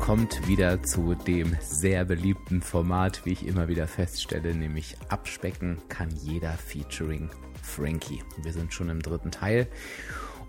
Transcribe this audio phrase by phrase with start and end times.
[0.00, 6.10] Kommt wieder zu dem sehr beliebten Format, wie ich immer wieder feststelle, nämlich Abspecken kann
[6.16, 7.28] jeder featuring
[7.62, 8.22] Frankie.
[8.42, 9.68] Wir sind schon im dritten Teil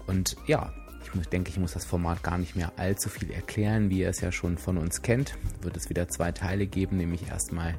[0.07, 0.73] und ja,
[1.19, 4.21] ich denke, ich muss das Format gar nicht mehr allzu viel erklären, wie ihr es
[4.21, 5.37] ja schon von uns kennt.
[5.61, 7.75] Wird es wieder zwei Teile geben, nämlich erstmal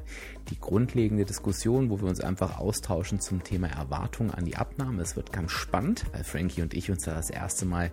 [0.49, 5.01] die grundlegende Diskussion, wo wir uns einfach austauschen zum Thema Erwartung an die Abnahme.
[5.01, 7.91] Es wird ganz spannend, weil Frankie und ich uns da das erste Mal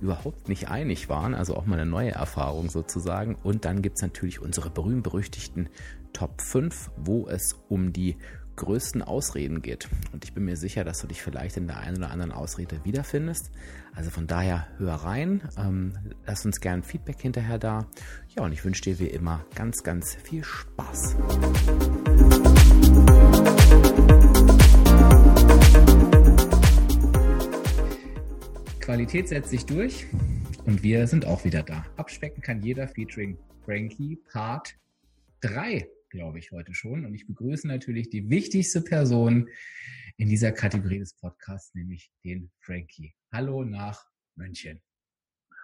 [0.00, 3.36] überhaupt nicht einig waren, also auch mal eine neue Erfahrung sozusagen.
[3.42, 5.68] Und dann gibt es natürlich unsere berühmt-berüchtigten
[6.12, 8.16] Top 5, wo es um die
[8.56, 9.88] größten Ausreden geht.
[10.12, 12.84] Und ich bin mir sicher, dass du dich vielleicht in der einen oder anderen Ausrede
[12.84, 13.50] wiederfindest.
[13.94, 15.92] Also von daher hör rein, ähm,
[16.26, 17.86] lass uns gern Feedback hinterher da.
[18.36, 21.16] Ja, und ich wünsche dir wie immer ganz, ganz viel Spaß.
[28.80, 30.06] Qualität setzt sich durch
[30.64, 31.84] und wir sind auch wieder da.
[31.96, 34.74] Abspecken kann jeder featuring Frankie Part
[35.42, 37.06] 3 glaube ich, heute schon.
[37.06, 39.48] Und ich begrüße natürlich die wichtigste Person
[40.20, 43.14] in dieser Kategorie des Podcasts, nämlich den Frankie.
[43.32, 44.04] Hallo nach
[44.36, 44.82] München.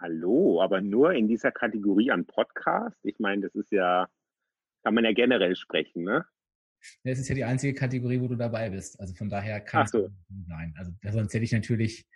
[0.00, 2.96] Hallo, aber nur in dieser Kategorie an Podcast.
[3.02, 4.08] Ich meine, das ist ja,
[4.82, 6.24] kann man ja generell sprechen, ne?
[7.04, 8.98] Das ist ja die einzige Kategorie, wo du dabei bist.
[8.98, 10.06] Also von daher kann so.
[10.06, 10.72] es sein.
[10.78, 12.06] Also sonst hätte ich natürlich,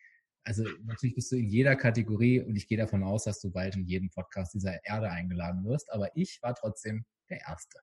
[0.42, 3.77] also natürlich bist du in jeder Kategorie und ich gehe davon aus, dass du bald
[3.77, 5.92] in jeden Podcast dieser Erde eingeladen wirst.
[5.92, 7.81] Aber ich war trotzdem der Erste.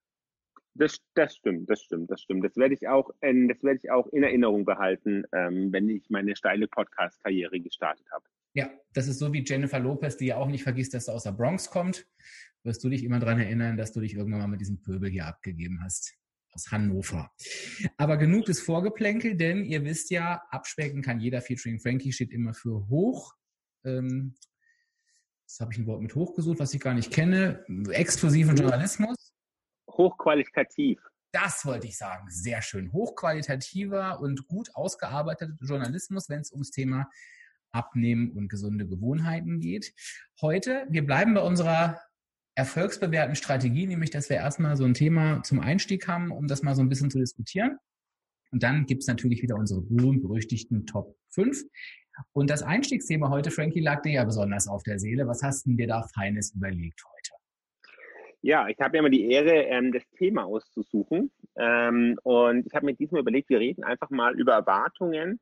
[0.79, 2.45] Das, das stimmt, das stimmt, das stimmt.
[2.45, 6.09] Das werde ich auch, in, das werde ich auch in Erinnerung behalten, ähm, wenn ich
[6.09, 8.25] meine steile Podcast-Karriere gestartet habe.
[8.53, 11.23] Ja, das ist so wie Jennifer Lopez, die ja auch nicht vergisst, dass du aus
[11.23, 12.07] der Bronx kommt.
[12.63, 15.25] Wirst du dich immer daran erinnern, dass du dich irgendwann mal mit diesem Pöbel hier
[15.25, 16.17] abgegeben hast
[16.53, 17.31] aus Hannover.
[17.97, 22.53] Aber genug des Vorgeplänkel, denn ihr wisst ja, abspecken kann jeder featuring Frankie steht immer
[22.53, 23.33] für hoch.
[23.85, 24.35] Ähm,
[25.44, 27.63] jetzt habe ich ein Wort mit hoch gesucht, was ich gar nicht kenne.
[27.91, 29.16] Exklusiven Journalismus
[29.97, 30.99] hochqualitativ.
[31.31, 32.29] Das wollte ich sagen.
[32.29, 32.91] Sehr schön.
[32.93, 37.09] Hochqualitativer und gut ausgearbeiteter Journalismus, wenn es ums Thema
[37.71, 39.93] Abnehmen und gesunde Gewohnheiten geht.
[40.41, 41.99] Heute, wir bleiben bei unserer
[42.55, 46.75] erfolgsbewährten Strategie, nämlich dass wir erstmal so ein Thema zum Einstieg haben, um das mal
[46.75, 47.77] so ein bisschen zu diskutieren.
[48.51, 51.61] Und dann gibt es natürlich wieder unsere berühmt-berüchtigten Top 5.
[52.31, 55.27] Und das Einstiegsthema heute, Frankie, lag dir ja besonders auf der Seele.
[55.27, 57.36] Was hast du dir da Feines überlegt heute?
[58.41, 61.31] Ja, ich habe ja immer die Ehre, ähm, das Thema auszusuchen.
[61.57, 65.39] Ähm, und ich habe mir diesmal überlegt, wir reden einfach mal über Erwartungen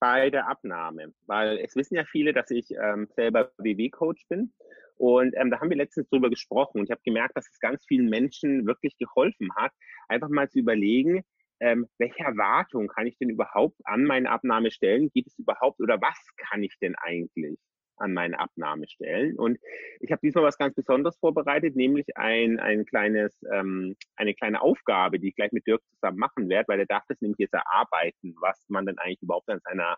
[0.00, 1.12] bei der Abnahme.
[1.26, 4.52] Weil es wissen ja viele, dass ich ähm, selber WW-Coach bin.
[4.96, 6.78] Und ähm, da haben wir letztens drüber gesprochen.
[6.80, 9.72] Und ich habe gemerkt, dass es ganz vielen Menschen wirklich geholfen hat,
[10.08, 11.22] einfach mal zu überlegen,
[11.60, 15.10] ähm, welche Erwartungen kann ich denn überhaupt an meine Abnahme stellen?
[15.10, 17.58] Geht es überhaupt oder was kann ich denn eigentlich?
[18.00, 19.36] An meine Abnahme stellen.
[19.36, 19.58] Und
[20.00, 25.18] ich habe diesmal was ganz Besonderes vorbereitet, nämlich ein, ein kleines, ähm, eine kleine Aufgabe,
[25.18, 28.34] die ich gleich mit Dirk zusammen machen werde, weil er darf das nämlich jetzt erarbeiten,
[28.40, 29.96] was man dann eigentlich überhaupt an seiner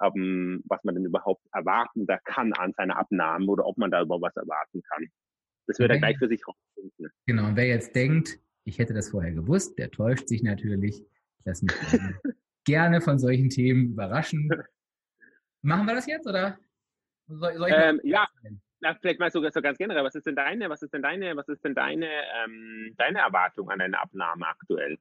[0.00, 4.02] ähm, was man denn überhaupt erwarten da kann an seiner Abnahme oder ob man da
[4.02, 5.08] überhaupt was erwarten kann.
[5.66, 7.10] Das wird er gleich für sich rausfinden.
[7.26, 11.02] Genau, und wer jetzt denkt, ich hätte das vorher gewusst, der täuscht sich natürlich.
[11.38, 11.74] Ich lasse mich
[12.64, 14.50] gerne von solchen Themen überraschen.
[15.62, 16.58] Machen wir das jetzt, oder?
[17.28, 18.26] Soll, soll ähm, ja,
[18.80, 21.36] na, vielleicht mal sogar so ganz generell, was ist denn deine, was ist denn deine,
[21.36, 22.08] was ist denn deine,
[22.44, 24.98] ähm, deine Erwartung an eine Abnahme aktuell?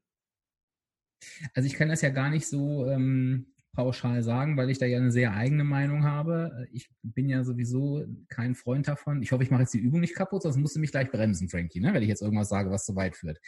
[1.53, 4.97] Also ich kann das ja gar nicht so ähm, pauschal sagen, weil ich da ja
[4.97, 6.67] eine sehr eigene Meinung habe.
[6.71, 9.21] Ich bin ja sowieso kein Freund davon.
[9.21, 11.49] Ich hoffe, ich mache jetzt die Übung nicht kaputt, sonst musst du mich gleich bremsen,
[11.49, 11.93] Frankie, ne?
[11.93, 13.39] wenn ich jetzt irgendwas sage, was zu weit führt.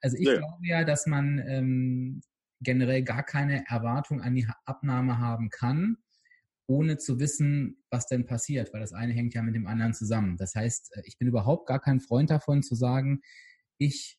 [0.00, 0.36] Also ich ja.
[0.36, 2.20] glaube ja, dass man ähm,
[2.60, 5.96] generell gar keine Erwartung an die Abnahme haben kann,
[6.68, 10.36] ohne zu wissen, was denn passiert, weil das eine hängt ja mit dem anderen zusammen.
[10.36, 13.22] Das heißt, äh, ich bin überhaupt gar kein Freund davon zu sagen,
[13.78, 14.18] ich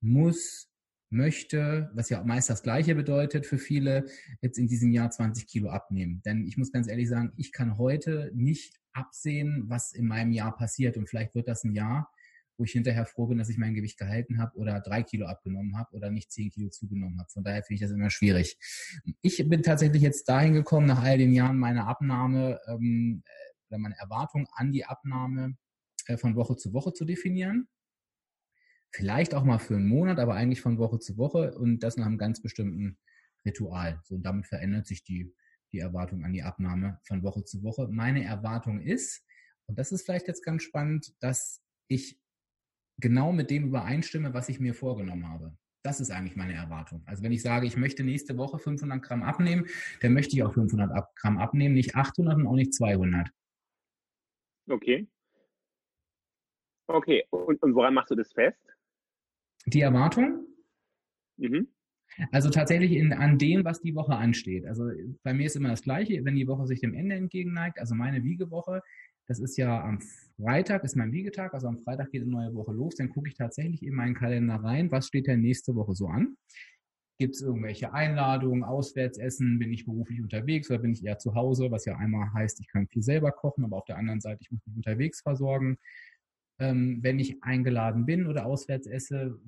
[0.00, 0.68] muss,
[1.10, 4.06] möchte, was ja meist das Gleiche bedeutet für viele,
[4.42, 6.20] jetzt in diesem Jahr 20 Kilo abnehmen.
[6.24, 10.56] Denn ich muss ganz ehrlich sagen, ich kann heute nicht absehen, was in meinem Jahr
[10.56, 10.96] passiert.
[10.96, 12.10] Und vielleicht wird das ein Jahr,
[12.56, 15.76] wo ich hinterher froh bin, dass ich mein Gewicht gehalten habe oder drei Kilo abgenommen
[15.76, 17.30] habe oder nicht zehn Kilo zugenommen habe.
[17.30, 18.56] Von daher finde ich das immer schwierig.
[19.22, 23.22] Ich bin tatsächlich jetzt dahin gekommen, nach all den Jahren meine Abnahme ähm,
[23.68, 25.56] oder meine Erwartung an die Abnahme
[26.06, 27.68] äh, von Woche zu Woche zu definieren.
[28.90, 32.06] Vielleicht auch mal für einen Monat, aber eigentlich von Woche zu Woche und das nach
[32.06, 32.98] einem ganz bestimmten
[33.44, 34.00] Ritual.
[34.04, 35.34] So, und damit verändert sich die,
[35.72, 37.88] die Erwartung an die Abnahme von Woche zu Woche.
[37.88, 39.24] Meine Erwartung ist,
[39.66, 42.20] und das ist vielleicht jetzt ganz spannend, dass ich
[42.98, 45.56] genau mit dem übereinstimme, was ich mir vorgenommen habe.
[45.82, 47.02] Das ist eigentlich meine Erwartung.
[47.06, 49.66] Also wenn ich sage, ich möchte nächste Woche 500 Gramm abnehmen,
[50.00, 53.28] dann möchte ich auch 500 Gramm abnehmen, nicht 800 und auch nicht 200.
[54.70, 55.06] Okay.
[56.86, 58.60] Okay, und, und woran machst du das fest?
[59.66, 60.46] Die Erwartung?
[61.36, 61.68] Mhm.
[62.30, 64.66] Also tatsächlich in, an dem, was die Woche ansteht.
[64.66, 64.90] Also
[65.22, 67.78] bei mir ist immer das Gleiche, wenn die Woche sich dem Ende entgegenneigt.
[67.78, 68.82] Also meine Wiegewoche,
[69.26, 70.00] das ist ja am
[70.36, 71.54] Freitag, ist mein Wiegetag.
[71.54, 72.96] Also am Freitag geht eine neue Woche los.
[72.96, 76.36] Dann gucke ich tatsächlich in meinen Kalender rein, was steht denn nächste Woche so an.
[77.18, 79.58] Gibt es irgendwelche Einladungen, Auswärtsessen?
[79.58, 81.70] Bin ich beruflich unterwegs oder bin ich eher zu Hause?
[81.70, 84.50] Was ja einmal heißt, ich kann viel selber kochen, aber auf der anderen Seite, ich
[84.50, 85.78] muss mich unterwegs versorgen.
[86.58, 89.38] Ähm, wenn ich eingeladen bin oder auswärts esse,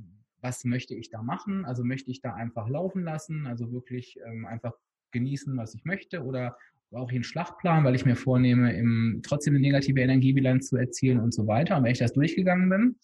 [0.40, 1.64] was möchte ich da machen?
[1.64, 4.74] Also möchte ich da einfach laufen lassen, also wirklich ähm, einfach
[5.10, 6.56] genießen, was ich möchte oder
[6.90, 11.20] brauche ich einen Schlachtplan, weil ich mir vornehme, im, trotzdem eine negative Energiebilanz zu erzielen
[11.20, 11.76] und so weiter.
[11.76, 12.96] Und wenn ich das durchgegangen bin,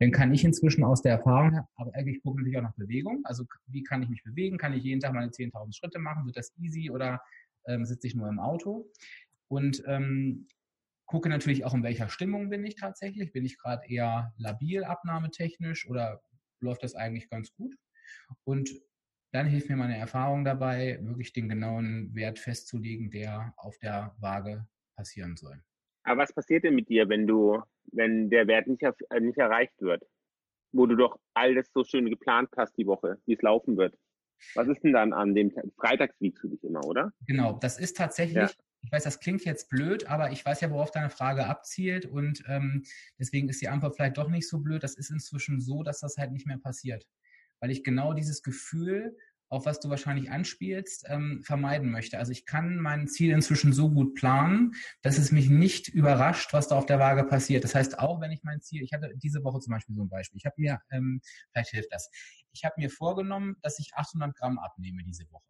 [0.00, 3.20] dann kann ich inzwischen aus der Erfahrung, aber eigentlich gucke natürlich auch nach Bewegung.
[3.24, 4.56] Also wie kann ich mich bewegen?
[4.56, 6.24] Kann ich jeden Tag meine 10.000 Schritte machen?
[6.26, 7.20] Wird das easy oder
[7.66, 8.90] ähm, sitze ich nur im Auto?
[9.48, 10.46] Und ähm,
[11.06, 13.32] gucke natürlich auch, in welcher Stimmung bin ich tatsächlich.
[13.32, 16.20] Bin ich gerade eher labil abnahmetechnisch oder
[16.60, 17.74] läuft das eigentlich ganz gut.
[18.44, 18.70] Und
[19.30, 24.66] dann hilft mir meine Erfahrung dabei, wirklich den genauen Wert festzulegen, der auf der Waage
[24.96, 25.62] passieren soll.
[26.04, 29.80] Aber was passiert denn mit dir, wenn du, wenn der Wert nicht, äh, nicht erreicht
[29.80, 30.02] wird?
[30.72, 33.96] Wo du doch alles so schön geplant hast die Woche, wie es laufen wird.
[34.54, 35.64] Was ist denn dann an dem Tag?
[35.76, 37.12] Freitags wiegst du dich immer, oder?
[37.26, 38.50] Genau, das ist tatsächlich, ja.
[38.82, 42.42] ich weiß, das klingt jetzt blöd, aber ich weiß ja, worauf deine Frage abzielt und
[42.46, 42.84] ähm,
[43.18, 44.82] deswegen ist die Antwort vielleicht doch nicht so blöd.
[44.82, 47.06] Das ist inzwischen so, dass das halt nicht mehr passiert.
[47.60, 49.16] Weil ich genau dieses Gefühl
[49.50, 52.18] auf was du wahrscheinlich anspielst, ähm, vermeiden möchte.
[52.18, 56.68] Also ich kann mein Ziel inzwischen so gut planen, dass es mich nicht überrascht, was
[56.68, 57.64] da auf der Waage passiert.
[57.64, 60.08] Das heißt, auch wenn ich mein Ziel, ich hatte diese Woche zum Beispiel so ein
[60.08, 61.20] Beispiel, ich habe mir, ähm,
[61.52, 62.10] vielleicht hilft das,
[62.52, 65.44] ich habe mir vorgenommen, dass ich 800 Gramm abnehme diese Woche.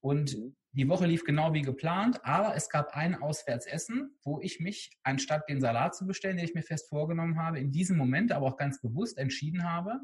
[0.00, 0.56] Und mhm.
[0.72, 5.48] die Woche lief genau wie geplant, aber es gab ein Auswärtsessen, wo ich mich, anstatt
[5.48, 8.56] den Salat zu bestellen, den ich mir fest vorgenommen habe, in diesem Moment aber auch
[8.56, 10.00] ganz bewusst entschieden habe,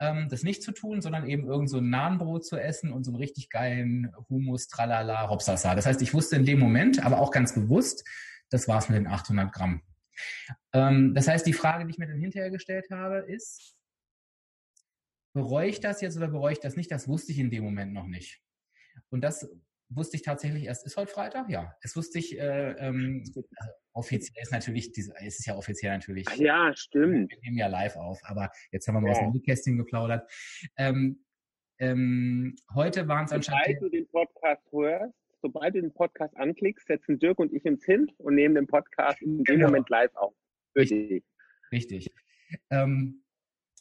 [0.00, 3.10] ähm, das nicht zu tun, sondern eben irgend so ein Nahenbrot zu essen und so
[3.10, 5.74] einen richtig geilen Humus, Tralala, Robsasa.
[5.74, 8.04] Das heißt, ich wusste in dem Moment, aber auch ganz bewusst,
[8.50, 9.82] das war's mit den 800 Gramm.
[10.72, 13.76] Ähm, das heißt, die Frage, die ich mir dann hinterher gestellt habe, ist,
[15.32, 16.90] bereue ich das jetzt oder bereue ich das nicht?
[16.90, 18.40] Das wusste ich in dem Moment noch nicht.
[19.10, 19.48] Und das
[19.88, 21.48] wusste ich tatsächlich erst, ist heute Freitag?
[21.48, 21.74] Ja.
[21.82, 23.22] Es wusste ich, äh, ähm,
[23.56, 26.26] also offiziell ist natürlich, es ist ja offiziell natürlich.
[26.36, 27.30] Ja, stimmt.
[27.30, 29.12] Wir nehmen ja live auf, aber jetzt haben wir mal ja.
[29.14, 30.30] aus dem Nähkästchen geplaudert.
[30.76, 31.24] Ähm,
[31.78, 33.78] ähm, heute waren es anscheinend.
[33.78, 37.84] Sobald du den Podcast hörst, sobald du den Podcast anklickst, setzen Dirk und ich uns
[37.84, 39.66] hin und nehmen den Podcast in dem genau.
[39.66, 40.34] Moment live auf.
[40.74, 41.24] Richtig.
[41.70, 42.12] Richtig.
[42.70, 43.22] Ähm,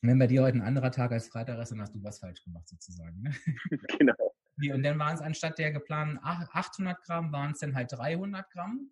[0.02, 2.44] wenn bei dir heute ein anderer Tag als Freitag ist, dann hast du was falsch
[2.44, 3.22] gemacht sozusagen.
[3.22, 3.32] Ne?
[4.00, 4.35] Genau.
[4.58, 8.92] Und dann waren es anstatt der geplanten 800 Gramm, waren es dann halt 300 Gramm.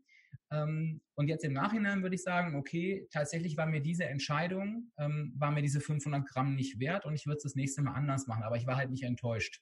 [0.52, 5.34] Ähm, und jetzt im Nachhinein würde ich sagen, okay, tatsächlich war mir diese Entscheidung, ähm,
[5.38, 8.28] war mir diese 500 Gramm nicht wert und ich würde es das nächste Mal anders
[8.28, 8.44] machen.
[8.44, 9.62] Aber ich war halt nicht enttäuscht,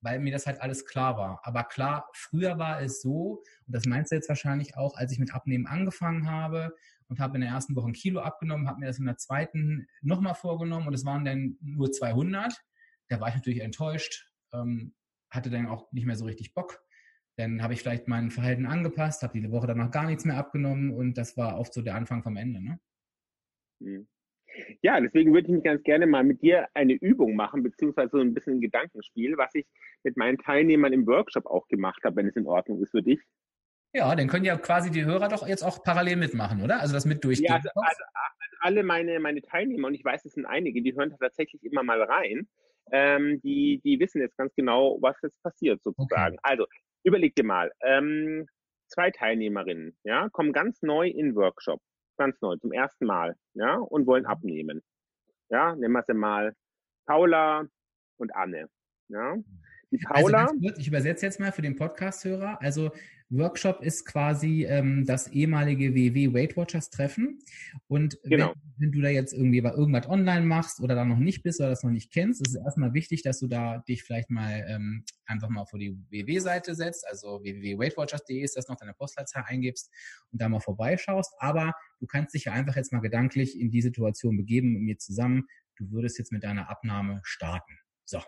[0.00, 1.40] weil mir das halt alles klar war.
[1.42, 5.18] Aber klar, früher war es so, und das meinst du jetzt wahrscheinlich auch, als ich
[5.18, 6.74] mit Abnehmen angefangen habe
[7.08, 9.88] und habe in der ersten Woche ein Kilo abgenommen, habe mir das in der zweiten
[10.00, 12.54] nochmal vorgenommen und es waren dann nur 200.
[13.08, 14.30] Da war ich natürlich enttäuscht.
[14.52, 14.94] Ähm,
[15.30, 16.82] hatte dann auch nicht mehr so richtig Bock.
[17.36, 20.92] Dann habe ich vielleicht mein Verhalten angepasst, habe die Woche danach gar nichts mehr abgenommen
[20.92, 22.62] und das war oft so der Anfang vom Ende.
[22.62, 22.80] Ne?
[23.80, 24.08] Mhm.
[24.82, 28.18] Ja, deswegen würde ich mich ganz gerne mal mit dir eine Übung machen, beziehungsweise so
[28.18, 29.66] ein bisschen ein Gedankenspiel, was ich
[30.02, 33.20] mit meinen Teilnehmern im Workshop auch gemacht habe, wenn es in Ordnung ist für dich.
[33.92, 36.80] Ja, dann können ja quasi die Hörer doch jetzt auch parallel mitmachen, oder?
[36.80, 37.48] Also das mit durchgehen.
[37.48, 40.94] Ja, also, also, also alle meine, meine Teilnehmer, und ich weiß, es sind einige, die
[40.94, 42.48] hören tatsächlich immer mal rein
[42.92, 46.38] ähm, die, die wissen jetzt ganz genau, was jetzt passiert sozusagen.
[46.38, 46.40] Okay.
[46.42, 46.66] Also
[47.04, 48.46] überleg dir mal, ähm,
[48.88, 51.80] zwei Teilnehmerinnen, ja, kommen ganz neu in Workshop,
[52.18, 54.82] ganz neu, zum ersten Mal, ja, und wollen abnehmen.
[55.48, 56.54] Ja, nehmen wir sie mal
[57.06, 57.66] Paula
[58.18, 58.68] und Anne.
[59.08, 59.36] Ja.
[59.90, 60.42] Die also Paula.
[60.46, 62.60] Also kurz, ich übersetze jetzt mal für den Podcast-Hörer.
[62.60, 62.90] Also
[63.30, 67.38] Workshop ist quasi ähm, das ehemalige WW Weight Watchers Treffen.
[67.86, 68.48] Und genau.
[68.48, 71.70] wenn, wenn, du da jetzt irgendwie irgendwas online machst oder da noch nicht bist oder
[71.70, 75.04] das noch nicht kennst, ist es erstmal wichtig, dass du da dich vielleicht mal ähm,
[75.26, 79.92] einfach mal vor die WW-Seite setzt, also www.weightwatchers.de ist das noch, deine Postleitzahl eingibst
[80.32, 81.32] und da mal vorbeischaust.
[81.38, 84.98] Aber du kannst dich ja einfach jetzt mal gedanklich in die Situation begeben mit mir
[84.98, 85.46] zusammen.
[85.76, 87.78] du würdest jetzt mit deiner Abnahme starten.
[88.04, 88.20] So.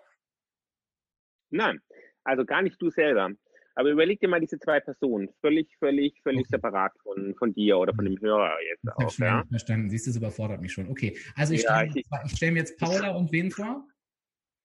[1.50, 1.80] Nein,
[2.24, 3.30] also gar nicht du selber.
[3.74, 6.56] Aber überleg dir mal diese zwei Personen, völlig, völlig, völlig okay.
[6.56, 9.18] separat von, von dir oder von dem Hörer jetzt ich auch.
[9.18, 9.44] Ja?
[9.48, 9.90] Verstanden.
[9.90, 10.88] Siehst du, das überfordert mich schon.
[10.88, 13.86] Okay, also ich ja, stelle stell mir jetzt Paula und wen vor?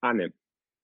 [0.02, 0.34] Anne.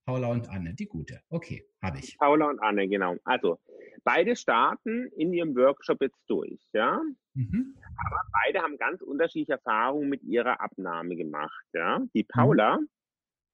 [0.06, 1.22] Paula und Anne, die gute.
[1.30, 2.18] Okay, habe ich.
[2.18, 3.16] Paula und Anne, genau.
[3.24, 3.60] Also,
[4.04, 7.02] beide starten in ihrem Workshop jetzt durch, ja.
[7.34, 7.76] Mhm.
[8.06, 12.00] Aber beide haben ganz unterschiedliche Erfahrungen mit ihrer Abnahme gemacht, ja.
[12.14, 12.28] Die mhm.
[12.28, 12.90] Paula, mhm.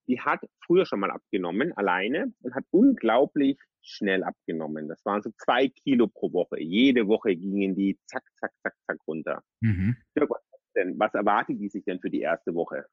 [0.10, 4.88] Die hat früher schon mal abgenommen, alleine, und hat unglaublich schnell abgenommen.
[4.88, 6.60] Das waren so zwei Kilo pro Woche.
[6.60, 9.44] Jede Woche gingen die zack, zack, zack, zack runter.
[9.62, 9.96] Mhm.
[10.16, 10.42] Was,
[10.76, 12.86] denn, was erwartet die sich denn für die erste Woche?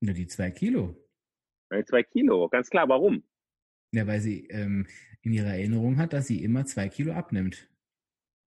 [0.00, 0.94] Nur die zwei Kilo.
[1.86, 2.88] Zwei Kilo, ganz klar.
[2.88, 3.24] Warum?
[3.92, 4.86] Ja, weil sie ähm,
[5.22, 7.68] in ihrer Erinnerung hat, dass sie immer zwei Kilo abnimmt.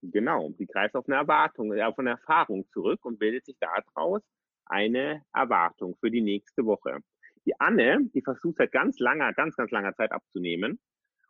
[0.02, 4.22] Genau, die greift auf eine Erwartung, auf eine Erfahrung zurück und bildet sich daraus
[4.70, 7.00] eine Erwartung für die nächste Woche.
[7.46, 10.80] Die Anne, die versucht seit ganz langer, ganz, ganz langer Zeit abzunehmen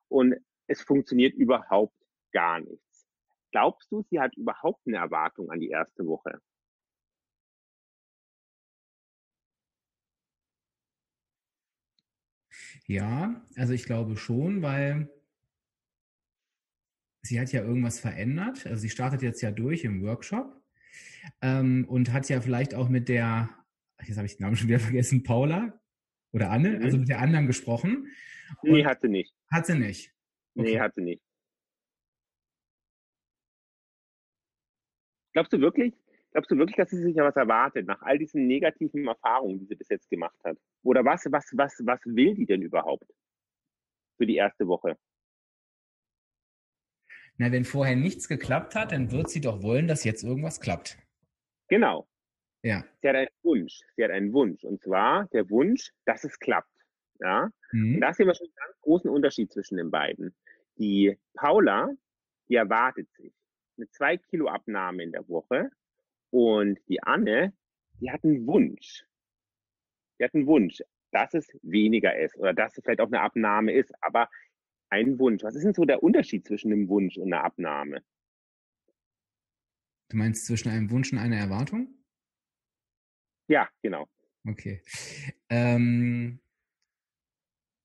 [0.07, 0.35] und
[0.67, 1.95] es funktioniert überhaupt
[2.31, 3.07] gar nichts.
[3.51, 6.39] Glaubst du, sie hat überhaupt eine Erwartung an die erste Woche?
[12.85, 15.09] Ja, also ich glaube schon, weil
[17.21, 18.65] sie hat ja irgendwas verändert.
[18.65, 20.59] Also sie startet jetzt ja durch im Workshop
[21.41, 23.49] ähm, und hat ja vielleicht auch mit der,
[24.03, 25.79] jetzt habe ich den Namen schon wieder vergessen, Paula
[26.31, 26.83] oder Anne, mhm.
[26.83, 28.07] also mit der anderen gesprochen.
[28.63, 29.33] Nee, hat sie nicht.
[29.51, 30.13] Hat sie nicht.
[30.55, 30.73] Okay.
[30.73, 31.23] Nee, hat sie nicht.
[35.33, 35.93] Glaubst du wirklich,
[36.31, 39.65] Glaubst du wirklich, dass sie sich ja was erwartet nach all diesen negativen Erfahrungen, die
[39.65, 40.57] sie bis jetzt gemacht hat?
[40.83, 43.11] Oder was, was, was, was will die denn überhaupt
[44.17, 44.95] für die erste Woche?
[47.37, 50.97] Na, wenn vorher nichts geklappt hat, dann wird sie doch wollen, dass jetzt irgendwas klappt.
[51.69, 52.07] Genau.
[52.63, 52.83] Ja.
[53.01, 53.79] Sie hat einen Wunsch.
[53.95, 54.63] Sie hat einen Wunsch.
[54.63, 56.67] Und zwar der Wunsch, dass es klappt.
[57.19, 57.49] Ja.
[57.71, 57.95] Mhm.
[57.95, 60.35] Und da sehen wir schon einen ganz großen Unterschied zwischen den beiden.
[60.77, 61.89] Die Paula,
[62.47, 63.33] die erwartet sich
[63.77, 65.69] eine zwei Kilo Abnahme in der Woche
[66.31, 67.53] und die Anne,
[68.01, 69.05] die hat einen Wunsch.
[70.19, 73.71] Die hat einen Wunsch, dass es weniger ist oder dass es vielleicht auch eine Abnahme
[73.71, 74.29] ist, aber
[74.89, 75.43] ein Wunsch.
[75.43, 78.03] Was ist denn so der Unterschied zwischen einem Wunsch und einer Abnahme?
[80.09, 81.87] Du meinst zwischen einem Wunsch und einer Erwartung?
[83.47, 84.07] Ja, genau.
[84.47, 84.81] Okay.
[85.49, 86.39] Ähm,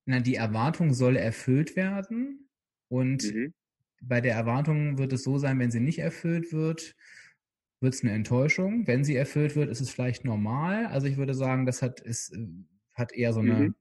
[0.06, 2.48] na, die Erwartung soll erfüllt werden
[2.88, 3.54] und mhm.
[4.02, 6.94] bei der Erwartung wird es so sein, wenn sie nicht erfüllt wird,
[7.80, 8.86] wird es eine Enttäuschung.
[8.86, 10.86] Wenn sie erfüllt wird, ist es vielleicht normal.
[10.86, 12.46] Also ich würde sagen, das hat, ist, äh,
[12.94, 13.74] hat eher so eine mhm.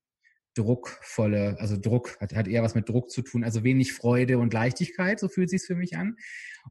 [0.56, 4.54] Druckvolle, also Druck, hat, hat eher was mit Druck zu tun, also wenig Freude und
[4.54, 6.16] Leichtigkeit, so fühlt sich für mich an.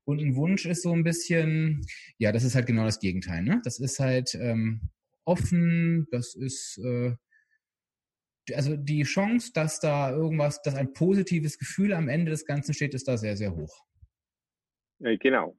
[0.04, 1.84] Und ein Wunsch ist so ein bisschen,
[2.18, 3.60] ja, das ist halt genau das Gegenteil, ne?
[3.64, 4.90] Das ist halt ähm,
[5.24, 7.14] offen, das ist äh,
[8.54, 12.94] also die Chance, dass da irgendwas, dass ein positives Gefühl am Ende des Ganzen steht,
[12.94, 13.84] ist da sehr, sehr hoch.
[14.98, 15.56] Genau.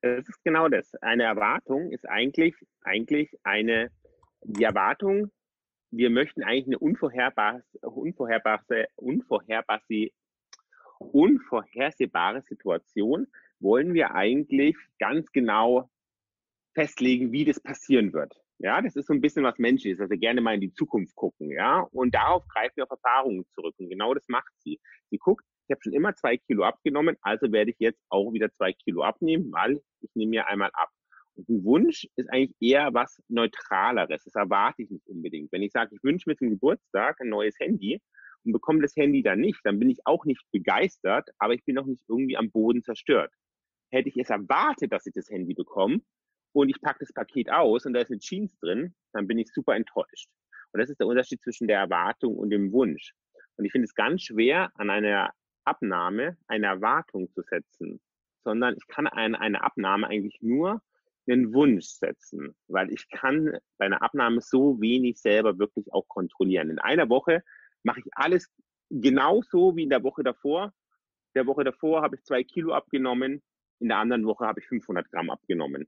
[0.00, 0.94] Das ist genau das.
[1.02, 3.90] Eine Erwartung ist eigentlich, eigentlich eine,
[4.44, 5.30] die Erwartung,
[5.90, 10.10] wir möchten eigentlich eine unvorherbare, unvorherbare, unvorherbare,
[10.98, 13.26] unvorhersehbare Situation,
[13.60, 15.90] wollen wir eigentlich ganz genau
[16.74, 18.34] festlegen, wie das passieren wird.
[18.58, 21.50] Ja, das ist so ein bisschen was Menschliches, also gerne mal in die Zukunft gucken,
[21.50, 21.80] ja.
[21.92, 23.74] Und darauf greifen wir auf Erfahrungen zurück.
[23.78, 24.80] Und genau das macht sie.
[25.10, 28.50] Sie guckt, ich habe schon immer zwei Kilo abgenommen, also werde ich jetzt auch wieder
[28.52, 30.88] zwei Kilo abnehmen, weil ich nehme mir einmal ab.
[31.38, 34.24] Ein Wunsch ist eigentlich eher was Neutraleres.
[34.24, 35.52] Das erwarte ich nicht unbedingt.
[35.52, 38.00] Wenn ich sage, ich wünsche mir zum Geburtstag ein neues Handy
[38.44, 41.78] und bekomme das Handy dann nicht, dann bin ich auch nicht begeistert, aber ich bin
[41.78, 43.32] auch nicht irgendwie am Boden zerstört.
[43.92, 46.00] Hätte ich es erwartet, dass ich das Handy bekomme
[46.52, 49.52] und ich packe das Paket aus und da ist eine Jeans drin, dann bin ich
[49.52, 50.28] super enttäuscht.
[50.72, 53.12] Und das ist der Unterschied zwischen der Erwartung und dem Wunsch.
[53.56, 55.32] Und ich finde es ganz schwer, an einer
[55.64, 58.00] Abnahme eine Erwartung zu setzen,
[58.44, 60.82] sondern ich kann an eine Abnahme eigentlich nur
[61.32, 66.70] einen Wunsch setzen, weil ich kann bei einer Abnahme so wenig selber wirklich auch kontrollieren.
[66.70, 67.42] In einer Woche
[67.82, 68.50] mache ich alles
[68.90, 70.72] genauso wie in der Woche davor.
[71.34, 73.42] Der Woche davor habe ich zwei Kilo abgenommen,
[73.80, 75.86] in der anderen Woche habe ich 500 Gramm abgenommen.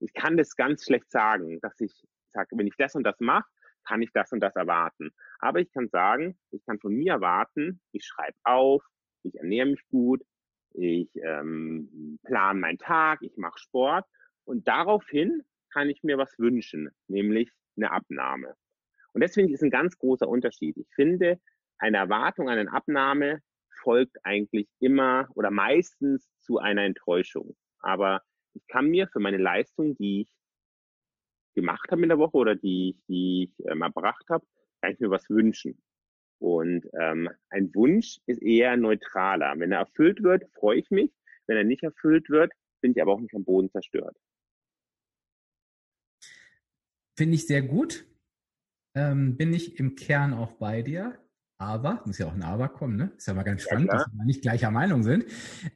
[0.00, 1.92] Ich kann das ganz schlecht sagen, dass ich
[2.32, 3.48] sage, wenn ich das und das mache,
[3.84, 5.10] kann ich das und das erwarten.
[5.38, 8.82] Aber ich kann sagen, ich kann von mir erwarten, ich schreibe auf,
[9.22, 10.22] ich ernähre mich gut,
[10.72, 14.06] ich ähm, plane meinen Tag, ich mache Sport
[14.50, 15.42] und daraufhin
[15.72, 18.56] kann ich mir was wünschen, nämlich eine Abnahme.
[19.12, 20.76] Und das finde ich ist ein ganz großer Unterschied.
[20.76, 21.40] Ich finde,
[21.78, 23.40] eine Erwartung an eine Abnahme
[23.82, 27.56] folgt eigentlich immer oder meistens zu einer Enttäuschung.
[27.78, 30.32] Aber ich kann mir für meine Leistung, die ich
[31.54, 34.44] gemacht habe in der Woche oder die, die ich ähm, erbracht habe,
[34.80, 35.80] kann ich mir was wünschen.
[36.40, 39.54] Und ähm, ein Wunsch ist eher neutraler.
[39.58, 41.12] Wenn er erfüllt wird, freue ich mich.
[41.46, 44.16] Wenn er nicht erfüllt wird, bin ich aber auch nicht am Boden zerstört.
[47.20, 48.06] Finde ich sehr gut.
[48.96, 51.18] Ähm, bin ich im Kern auch bei dir.
[51.58, 53.12] Aber, muss ja auch ein Aber kommen, ne?
[53.14, 55.26] Ist ja mal ganz spannend, ja, dass wir nicht gleicher Meinung sind.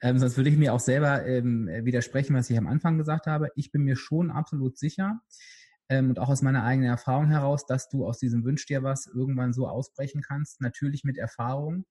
[0.01, 3.51] Ähm, sonst würde ich mir auch selber ähm, widersprechen, was ich am Anfang gesagt habe.
[3.57, 5.21] Ich bin mir schon absolut sicher
[5.91, 9.07] ähm, und auch aus meiner eigenen Erfahrung heraus, dass du aus diesem Wünsch dir was
[9.07, 11.85] irgendwann so ausbrechen kannst, natürlich mit Erfahrung,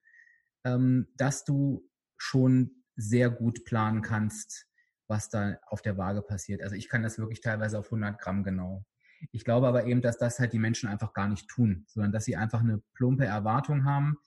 [0.66, 4.66] ähm, dass du schon sehr gut planen kannst,
[5.08, 6.64] was da auf der Waage passiert.
[6.64, 8.84] Also ich kann das wirklich teilweise auf 100 Gramm genau.
[9.32, 12.26] Ich glaube aber eben, dass das halt die Menschen einfach gar nicht tun, sondern dass
[12.26, 14.18] sie einfach eine plumpe Erwartung haben.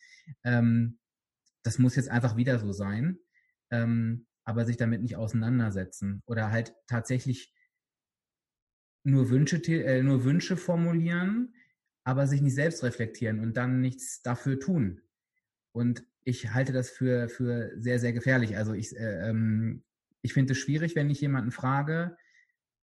[0.45, 0.99] Ähm,
[1.62, 3.19] das muss jetzt einfach wieder so sein,
[3.71, 7.53] ähm, aber sich damit nicht auseinandersetzen oder halt tatsächlich
[9.03, 11.55] nur Wünsche, äh, nur Wünsche formulieren,
[12.05, 15.03] aber sich nicht selbst reflektieren und dann nichts dafür tun.
[15.73, 18.57] Und ich halte das für, für sehr, sehr gefährlich.
[18.57, 19.85] Also ich, äh, ähm,
[20.23, 22.17] ich finde es schwierig, wenn ich jemanden frage,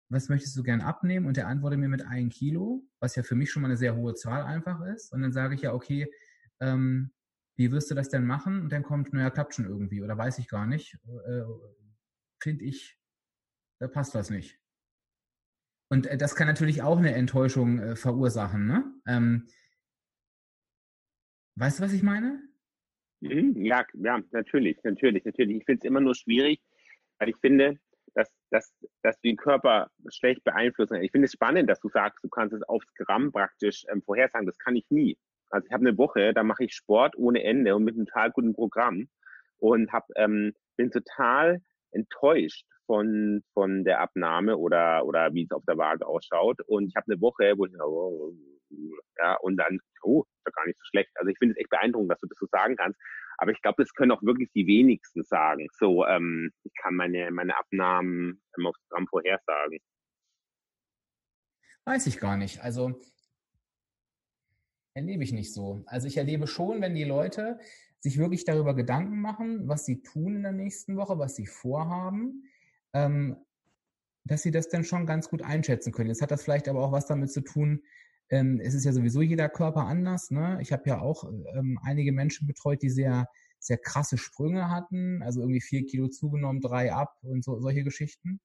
[0.09, 1.27] was möchtest du gern abnehmen?
[1.27, 3.95] Und der antwortet mir mit ein Kilo, was ja für mich schon mal eine sehr
[3.95, 5.13] hohe Zahl einfach ist.
[5.13, 6.11] Und dann sage ich ja, okay,
[6.59, 7.11] ähm,
[7.57, 8.61] wie wirst du das denn machen?
[8.61, 10.97] Und dann kommt, naja, klappt schon irgendwie oder weiß ich gar nicht.
[11.27, 11.43] Äh,
[12.41, 12.97] Finde ich,
[13.79, 14.59] da passt was nicht.
[15.91, 18.65] Und äh, das kann natürlich auch eine Enttäuschung äh, verursachen.
[18.65, 18.93] Ne?
[19.07, 19.47] Ähm,
[21.55, 22.41] weißt du, was ich meine?
[23.21, 25.57] Mhm, ja, ja, natürlich, natürlich, natürlich.
[25.57, 26.61] Ich finde es immer nur schwierig,
[27.19, 27.79] weil ich finde,
[28.51, 31.05] dass, dass, du den Körper schlecht beeinflussen kannst.
[31.05, 34.47] Ich finde es spannend, dass du sagst, du kannst es aufs Gramm praktisch ähm, vorhersagen.
[34.47, 35.17] Das kann ich nie.
[35.49, 38.31] Also ich habe eine Woche, da mache ich Sport ohne Ende und mit einem total
[38.31, 39.09] guten Programm
[39.57, 45.63] und hab, ähm, bin total enttäuscht von, von der Abnahme oder, oder wie es auf
[45.67, 46.59] der Waage ausschaut.
[46.67, 48.33] Und ich habe eine Woche, wo ich, oh,
[49.17, 51.09] ja, und dann, oh, ist doch gar nicht so schlecht.
[51.15, 52.99] Also ich finde es echt beeindruckend, dass du das so sagen kannst.
[53.41, 55.67] Aber ich glaube, das können auch wirklich die wenigsten sagen.
[55.71, 59.79] So, ähm, ich kann meine, meine Abnahmen ähm, aufs Gramm vorhersagen.
[61.85, 62.61] Weiß ich gar nicht.
[62.61, 62.99] Also
[64.93, 65.83] erlebe ich nicht so.
[65.85, 67.59] Also ich erlebe schon, wenn die Leute
[68.01, 72.43] sich wirklich darüber Gedanken machen, was sie tun in der nächsten Woche, was sie vorhaben,
[72.93, 73.37] ähm,
[74.25, 76.09] dass sie das dann schon ganz gut einschätzen können.
[76.09, 77.83] Jetzt hat das vielleicht aber auch was damit zu tun,
[78.29, 80.31] ähm, es ist ja sowieso jeder Körper anders.
[80.31, 80.59] Ne?
[80.61, 81.23] Ich habe ja auch
[81.55, 83.27] ähm, einige Menschen betreut, die sehr,
[83.59, 88.39] sehr krasse Sprünge hatten, also irgendwie vier Kilo zugenommen, drei ab und so, solche Geschichten.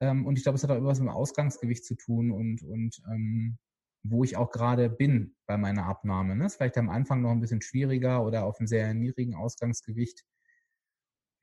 [0.00, 3.00] Ähm, und ich glaube, es hat auch etwas mit dem Ausgangsgewicht zu tun und, und
[3.10, 3.58] ähm,
[4.02, 6.34] wo ich auch gerade bin bei meiner Abnahme.
[6.34, 6.46] Ne?
[6.46, 10.24] Ist vielleicht am Anfang noch ein bisschen schwieriger oder auf einem sehr niedrigen Ausgangsgewicht.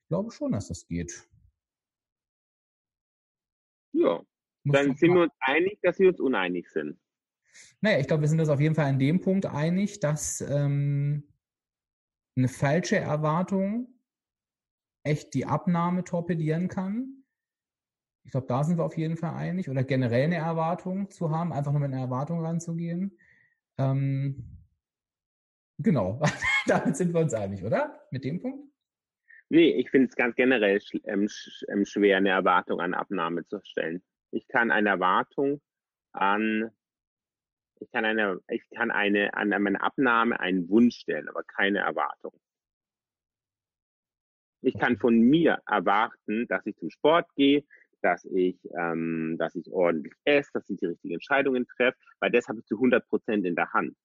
[0.03, 1.25] Ich glaube schon, dass das geht.
[3.93, 4.21] Ja,
[4.63, 6.99] Muss dann sind wir uns einig, dass wir uns uneinig sind.
[7.81, 11.23] Naja, ich glaube, wir sind uns auf jeden Fall an dem Punkt einig, dass ähm,
[12.35, 13.87] eine falsche Erwartung
[15.03, 17.23] echt die Abnahme torpedieren kann.
[18.23, 19.69] Ich glaube, da sind wir auf jeden Fall einig.
[19.69, 23.17] Oder generell eine Erwartung zu haben, einfach nur mit einer Erwartung ranzugehen.
[23.77, 24.57] Ähm,
[25.77, 26.21] genau,
[26.67, 28.05] damit sind wir uns einig, oder?
[28.11, 28.69] Mit dem Punkt?
[29.49, 33.45] Nee, ich finde es ganz generell sch ähm, sch ähm, schwer, eine Erwartung an Abnahme
[33.47, 34.03] zu stellen.
[34.31, 35.59] Ich kann eine Erwartung
[36.11, 36.69] an
[37.79, 42.33] ich kann eine, ich kann eine, an meine Abnahme einen Wunsch stellen, aber keine Erwartung.
[44.61, 47.63] Ich kann von mir erwarten, dass ich zum Sport gehe,
[48.01, 52.47] dass ich, ähm, dass ich ordentlich esse, dass ich die richtigen Entscheidungen treffe, weil das
[52.47, 53.95] habe ich zu 100 Prozent in der Hand.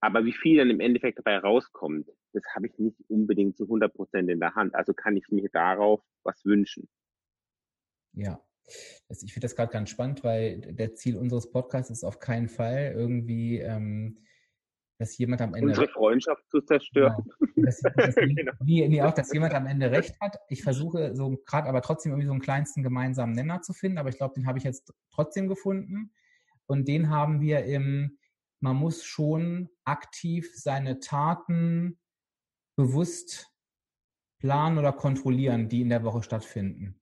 [0.00, 3.92] Aber wie viel dann im Endeffekt dabei rauskommt, das habe ich nicht unbedingt zu 100
[3.92, 4.74] Prozent in der Hand.
[4.74, 6.88] Also kann ich mir darauf was wünschen.
[8.12, 8.40] Ja,
[9.08, 12.48] das, ich finde das gerade ganz spannend, weil der Ziel unseres Podcasts ist auf keinen
[12.48, 14.24] Fall irgendwie, ähm,
[14.98, 15.68] dass jemand am Ende.
[15.68, 17.24] Unsere Freundschaft zu zerstören.
[17.54, 17.66] Genau.
[17.66, 18.52] Dass, dass, genau.
[18.64, 20.36] nee, nee, auch, dass jemand am Ende recht hat.
[20.48, 24.08] Ich versuche so gerade aber trotzdem irgendwie so einen kleinsten gemeinsamen Nenner zu finden, aber
[24.08, 26.12] ich glaube, den habe ich jetzt trotzdem gefunden.
[26.66, 28.18] Und den haben wir im,
[28.60, 31.98] man muss schon aktiv seine Taten
[32.76, 33.52] bewusst
[34.40, 37.00] planen oder kontrollieren, die in der Woche stattfinden.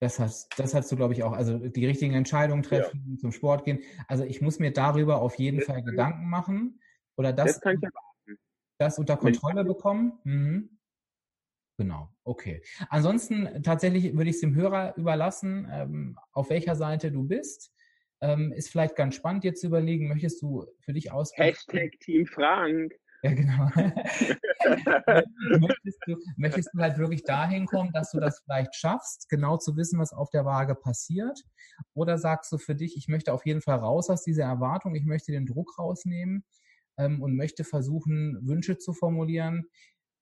[0.00, 1.32] Das hast, das hast du, glaube ich, auch.
[1.32, 3.18] Also die richtigen Entscheidungen treffen, ja.
[3.18, 3.80] zum Sport gehen.
[4.06, 6.80] Also ich muss mir darüber auf jeden das Fall Gedanken machen.
[7.16, 8.38] Oder das, das, kann ich erwarten.
[8.78, 10.20] das unter Kontrolle bekommen.
[10.22, 10.78] Mhm.
[11.78, 12.62] Genau, okay.
[12.90, 17.72] Ansonsten tatsächlich würde ich es dem Hörer überlassen, ähm, auf welcher Seite du bist.
[18.20, 21.32] Ähm, ist vielleicht ganz spannend, jetzt zu überlegen, möchtest du für dich aus.
[21.36, 22.92] Hashtag Team Frank.
[23.22, 23.68] Ja, genau.
[25.60, 29.76] möchtest, du, möchtest du halt wirklich dahin kommen, dass du das vielleicht schaffst, genau zu
[29.76, 31.42] wissen, was auf der Waage passiert?
[31.94, 35.04] Oder sagst du für dich, ich möchte auf jeden Fall raus aus dieser Erwartung, ich
[35.04, 36.44] möchte den Druck rausnehmen
[36.98, 39.64] ähm, und möchte versuchen, Wünsche zu formulieren?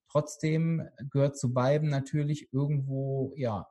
[0.09, 3.67] Trotzdem gehört zu beiden natürlich irgendwo, ja,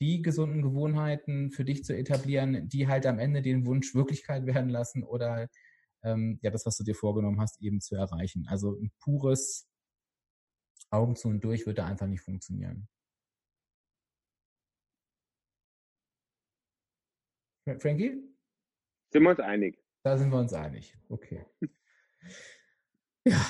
[0.00, 4.68] die gesunden Gewohnheiten für dich zu etablieren, die halt am Ende den Wunsch Wirklichkeit werden
[4.68, 5.48] lassen oder
[6.04, 8.46] ähm, ja, das, was du dir vorgenommen hast, eben zu erreichen.
[8.48, 9.68] Also ein pures
[10.90, 12.88] Augen zu und durch würde einfach nicht funktionieren.
[17.78, 18.22] Frankie?
[19.10, 19.78] Sind wir uns einig?
[20.02, 20.96] Da sind wir uns einig.
[21.08, 21.44] Okay.
[23.26, 23.40] Ja.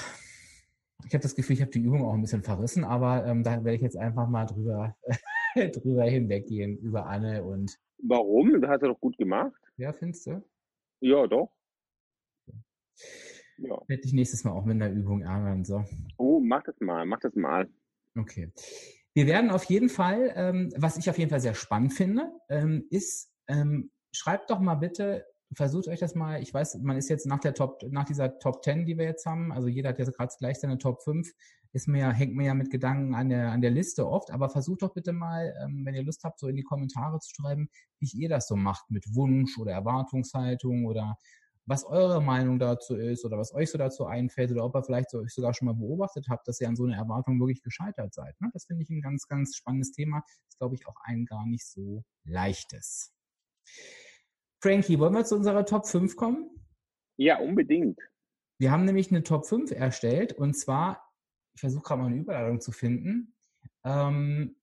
[1.04, 3.64] Ich habe das Gefühl, ich habe die Übung auch ein bisschen verrissen, aber ähm, da
[3.64, 4.96] werde ich jetzt einfach mal drüber,
[5.56, 7.76] drüber hinweggehen, über Anne und.
[7.98, 8.60] Warum?
[8.60, 9.60] Das hat er doch gut gemacht.
[9.76, 10.44] Ja, findest du?
[11.00, 11.50] Ja, doch.
[13.58, 13.80] Ja.
[13.88, 15.64] Hätte ich nächstes Mal auch mit einer Übung ärgern.
[15.64, 15.84] So.
[16.16, 17.68] Oh, mach das mal, mach das mal.
[18.16, 18.52] Okay.
[19.14, 22.84] Wir werden auf jeden Fall, ähm, was ich auf jeden Fall sehr spannend finde, ähm,
[22.90, 27.26] ist, ähm, schreibt doch mal bitte, versucht euch das mal, ich weiß, man ist jetzt
[27.26, 30.16] nach der Top, nach dieser Top 10, die wir jetzt haben, also jeder hat jetzt
[30.16, 31.30] gerade gleich seine Top 5,
[31.72, 34.48] ist mir ja, hängt mir ja mit Gedanken an der, an der Liste oft, aber
[34.48, 37.68] versucht doch bitte mal, ähm, wenn ihr Lust habt, so in die Kommentare zu schreiben,
[37.98, 41.16] wie ihr das so macht mit Wunsch oder Erwartungshaltung oder
[41.66, 45.10] was eure Meinung dazu ist oder was euch so dazu einfällt oder ob ihr vielleicht
[45.10, 48.12] so, euch sogar schon mal beobachtet habt, dass ihr an so einer Erwartung wirklich gescheitert
[48.12, 48.38] seid.
[48.40, 48.50] Ne?
[48.52, 50.20] Das finde ich ein ganz, ganz spannendes Thema.
[50.26, 53.14] Das ist, glaube ich, auch ein gar nicht so leichtes.
[54.62, 56.50] Frankie, wollen wir zu unserer Top 5 kommen?
[57.16, 57.98] Ja, unbedingt.
[58.58, 61.02] Wir haben nämlich eine Top 5 erstellt und zwar,
[61.54, 63.34] ich versuche gerade mal eine Überleitung zu finden.
[63.84, 64.56] Ähm,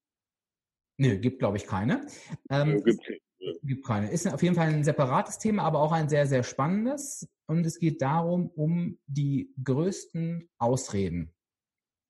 [0.98, 2.06] nö, gibt glaube ich keine.
[2.50, 3.22] Ähm, gibt es
[3.64, 4.12] gibt keine.
[4.12, 7.28] Ist auf jeden Fall ein separates Thema, aber auch ein sehr, sehr spannendes.
[7.48, 11.34] Und es geht darum, um die größten Ausreden.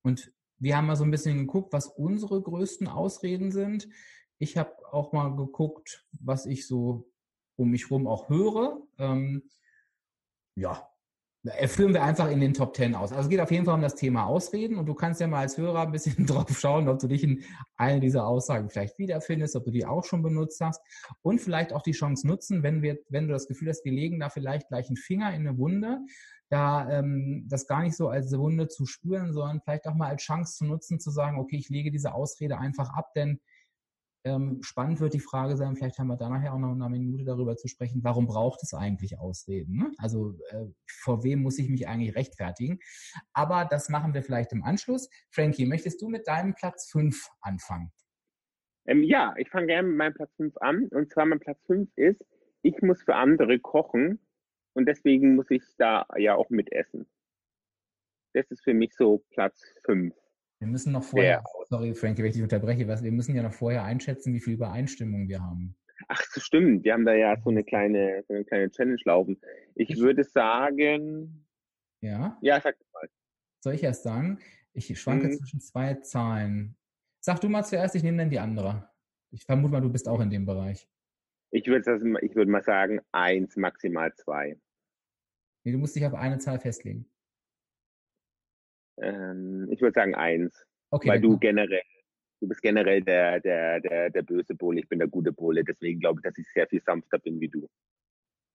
[0.03, 3.89] Und wir haben mal so ein bisschen geguckt, was unsere größten Ausreden sind.
[4.37, 7.09] Ich habe auch mal geguckt, was ich so
[7.55, 8.81] um mich rum auch höre.
[8.97, 9.49] Ähm,
[10.55, 10.90] ja,
[11.65, 13.11] führen wir einfach in den Top Ten aus.
[13.11, 15.39] Also es geht auf jeden Fall um das Thema Ausreden und du kannst ja mal
[15.39, 17.43] als Hörer ein bisschen drauf schauen, ob du dich in
[17.77, 20.81] allen dieser Aussagen vielleicht wiederfindest, ob du die auch schon benutzt hast
[21.23, 24.19] und vielleicht auch die Chance nutzen, wenn wir, wenn du das Gefühl hast, wir legen
[24.19, 25.99] da vielleicht gleich einen Finger in eine Wunde,
[26.49, 30.21] da ähm, das gar nicht so als Wunde zu spüren, sondern vielleicht auch mal als
[30.21, 33.39] Chance zu nutzen, zu sagen, okay, ich lege diese Ausrede einfach ab, denn
[34.23, 37.23] ähm, spannend wird die Frage sein, vielleicht haben wir da nachher auch noch eine Minute
[37.23, 39.77] darüber zu sprechen, warum braucht es eigentlich Ausreden?
[39.77, 39.91] Ne?
[39.97, 42.79] Also äh, vor wem muss ich mich eigentlich rechtfertigen?
[43.33, 45.09] Aber das machen wir vielleicht im Anschluss.
[45.31, 47.91] Frankie, möchtest du mit deinem Platz 5 anfangen?
[48.85, 50.87] Ähm, ja, ich fange gerne mit meinem Platz 5 an.
[50.89, 52.23] Und zwar mein Platz 5 ist,
[52.61, 54.19] ich muss für andere kochen
[54.73, 57.09] und deswegen muss ich da ja auch mitessen.
[58.33, 60.15] Das ist für mich so Platz 5.
[60.61, 61.65] Wir müssen noch vorher, ja.
[61.69, 64.53] sorry Frankie, wenn ich dich unterbreche, was, wir müssen ja noch vorher einschätzen, wie viel
[64.53, 65.75] Übereinstimmung wir haben.
[66.07, 66.83] Ach, so stimmt.
[66.83, 69.41] Wir haben da ja so eine kleine, so eine kleine Challenge laufen.
[69.73, 71.47] Ich, würde sagen.
[72.01, 72.37] Ja?
[72.41, 73.09] Ja, sag mal.
[73.59, 74.37] Soll ich erst sagen?
[74.73, 75.33] Ich schwanke mhm.
[75.33, 76.77] zwischen zwei Zahlen.
[77.21, 78.87] Sag du mal zuerst, ich nehme dann die andere.
[79.31, 80.87] Ich vermute mal, du bist auch in dem Bereich.
[81.49, 84.59] Ich würde ich würde mal sagen, eins, maximal zwei.
[85.63, 87.10] Nee, du musst dich auf eine Zahl festlegen.
[88.97, 90.65] Ähm, ich würde sagen eins.
[90.91, 91.81] Okay, weil du generell,
[92.41, 95.63] du bist generell der, der, der, der böse Bulle, ich bin der gute Bulle.
[95.63, 97.67] Deswegen glaube ich, dass ich sehr viel sanfter bin wie du.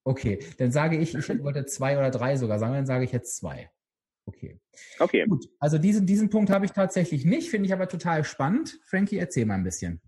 [0.05, 3.37] Okay, dann sage ich, ich wollte zwei oder drei sogar sagen, dann sage ich jetzt
[3.37, 3.70] zwei.
[4.27, 4.61] Okay.
[4.99, 5.25] Okay.
[5.27, 8.79] Gut, also diesen, diesen Punkt habe ich tatsächlich nicht, finde ich aber total spannend.
[8.85, 10.01] Frankie, erzähl mal ein bisschen.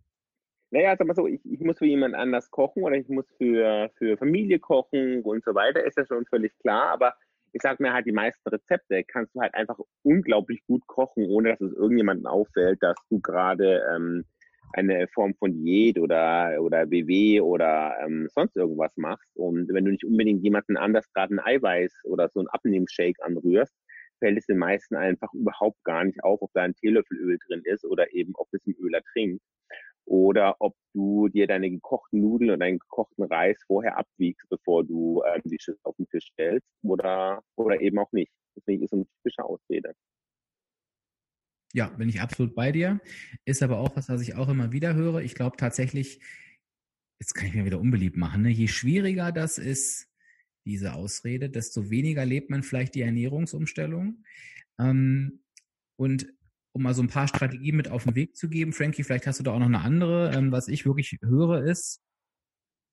[0.71, 3.91] Naja, sag mal so, ich, ich muss für jemand anders kochen oder ich muss für,
[3.97, 7.14] für Familie kochen und so weiter, ist ja schon völlig klar, aber
[7.53, 11.51] ich sag mir halt, die meisten Rezepte kannst du halt einfach unglaublich gut kochen, ohne
[11.51, 14.25] dass es irgendjemandem auffällt, dass du gerade ähm,
[14.73, 19.31] eine Form von Diät oder, oder WW oder ähm, sonst irgendwas machst.
[19.35, 23.75] Und wenn du nicht unbedingt jemanden anders gerade ein Eiweiß oder so ein Abnehmshake anrührst,
[24.19, 27.63] fällt es den meisten einfach überhaupt gar nicht auf, ob da ein Teelöffel Öl drin
[27.65, 29.43] ist oder eben, ob es ein Öler trinkt
[30.09, 35.23] oder ob du dir deine gekochten Nudeln und deinen gekochten Reis vorher abwiegst, bevor du
[35.23, 38.33] äh, die Schüssel auf den Tisch stellst oder, oder eben auch nicht.
[38.57, 39.94] Deswegen ist es eine typische Ausrede.
[41.75, 43.01] Ja, bin ich absolut bei dir.
[43.44, 45.21] Ist aber auch was, was ich auch immer wieder höre.
[45.21, 46.21] Ich glaube tatsächlich,
[47.21, 48.51] jetzt kann ich mir wieder unbeliebt machen, ne?
[48.51, 50.09] je schwieriger das ist,
[50.64, 54.25] diese Ausrede, desto weniger lebt man vielleicht die Ernährungsumstellung.
[54.79, 55.42] Ähm,
[55.97, 56.33] und
[56.79, 58.73] um mal so ein paar Strategien mit auf den Weg zu geben.
[58.73, 60.33] Frankie, vielleicht hast du da auch noch eine andere.
[60.33, 62.01] Ähm, was ich wirklich höre ist,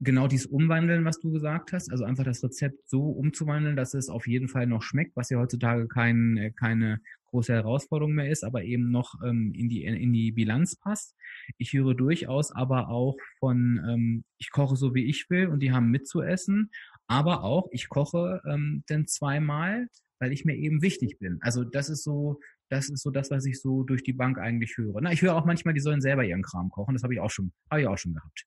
[0.01, 4.09] genau dieses Umwandeln, was du gesagt hast, also einfach das Rezept so umzuwandeln, dass es
[4.09, 8.43] auf jeden Fall noch schmeckt, was ja heutzutage kein, äh, keine große Herausforderung mehr ist,
[8.43, 11.15] aber eben noch ähm, in, die, in die Bilanz passt.
[11.59, 15.71] Ich höre durchaus aber auch von, ähm, ich koche so wie ich will und die
[15.71, 16.71] haben mitzuessen,
[17.07, 19.87] aber auch, ich koche ähm, dann zweimal,
[20.19, 21.37] weil ich mir eben wichtig bin.
[21.41, 24.77] Also das ist so, das ist so das, was ich so durch die Bank eigentlich
[24.77, 24.99] höre.
[25.01, 26.93] Na, ich höre auch manchmal, die sollen selber ihren Kram kochen.
[26.93, 28.45] Das habe ich auch schon, habe ich auch schon gehabt.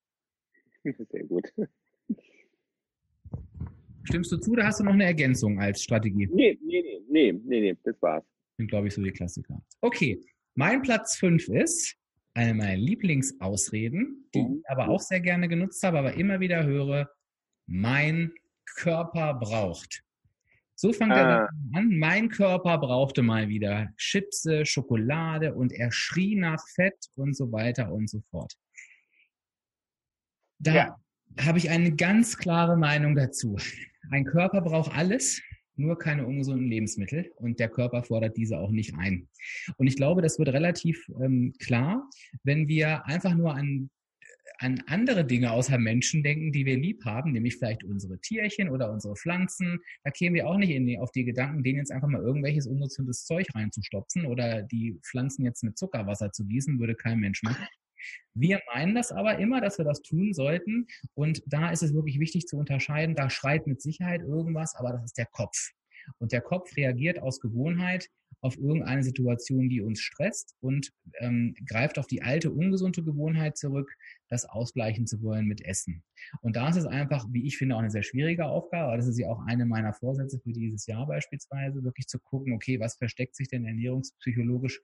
[1.11, 1.53] Sehr gut.
[4.05, 6.29] Stimmst du zu oder hast du noch eine Ergänzung als Strategie?
[6.33, 8.25] Nee, nee, nee, nee, nee, nee das war's.
[8.57, 9.63] Sind, glaube ich, so die Klassiker.
[9.83, 10.21] Okay,
[10.55, 11.97] mein Platz 5 ist
[12.35, 17.11] eine meiner Lieblingsausreden, die ich aber auch sehr gerne genutzt habe, aber immer wieder höre,
[17.67, 18.33] mein
[18.65, 20.05] Körper braucht.
[20.81, 21.17] So fängt ah.
[21.17, 21.99] er an.
[21.99, 27.93] Mein Körper brauchte mal wieder Chipse, Schokolade und er schrie nach Fett und so weiter
[27.93, 28.55] und so fort.
[30.61, 30.97] Da ja.
[31.41, 33.57] habe ich eine ganz klare Meinung dazu.
[34.13, 35.43] Ein Körper braucht alles,
[35.75, 39.29] nur keine ungesunden Lebensmittel und der Körper fordert diese auch nicht ein.
[39.79, 42.09] Und ich glaube, das wird relativ ähm, klar,
[42.45, 43.91] wenn wir einfach nur an
[44.59, 48.91] an andere Dinge außer Menschen denken, die wir lieb haben, nämlich vielleicht unsere Tierchen oder
[48.91, 49.81] unsere Pflanzen.
[50.05, 53.25] Da kämen wir auch nicht die, auf die Gedanken, denen jetzt einfach mal irgendwelches unnutzendes
[53.25, 57.67] Zeug reinzustopfen oder die Pflanzen jetzt mit Zuckerwasser zu gießen, würde kein Mensch machen.
[58.35, 60.87] Wir meinen das aber immer, dass wir das tun sollten.
[61.15, 65.05] Und da ist es wirklich wichtig zu unterscheiden, da schreit mit Sicherheit irgendwas, aber das
[65.05, 65.73] ist der Kopf.
[66.19, 68.09] Und der Kopf reagiert aus Gewohnheit
[68.41, 73.93] auf irgendeine Situation, die uns stresst und ähm, greift auf die alte, ungesunde Gewohnheit zurück,
[74.29, 76.05] das ausgleichen zu wollen mit Essen.
[76.41, 79.09] Und da ist es einfach, wie ich finde, auch eine sehr schwierige Aufgabe, aber das
[79.09, 82.97] ist ja auch eine meiner Vorsätze für dieses Jahr beispielsweise, wirklich zu gucken, okay, was
[82.97, 84.81] versteckt sich denn ernährungspsychologisch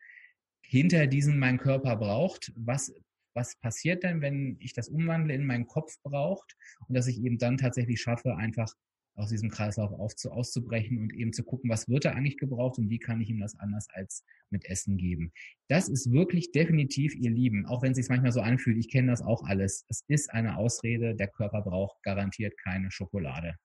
[0.62, 2.92] hinter diesem mein Körper braucht, was
[3.34, 6.56] was passiert denn, wenn ich das umwandle in meinen Kopf braucht
[6.88, 8.72] und dass ich eben dann tatsächlich schaffe, einfach
[9.14, 12.90] aus diesem Kreislauf aufzu, auszubrechen und eben zu gucken, was wird da eigentlich gebraucht und
[12.90, 15.32] wie kann ich ihm das anders als mit Essen geben.
[15.68, 18.76] Das ist wirklich definitiv ihr Lieben, auch wenn es sich manchmal so anfühlt.
[18.78, 19.84] Ich kenne das auch alles.
[19.88, 21.14] Es ist eine Ausrede.
[21.14, 23.56] Der Körper braucht garantiert keine Schokolade.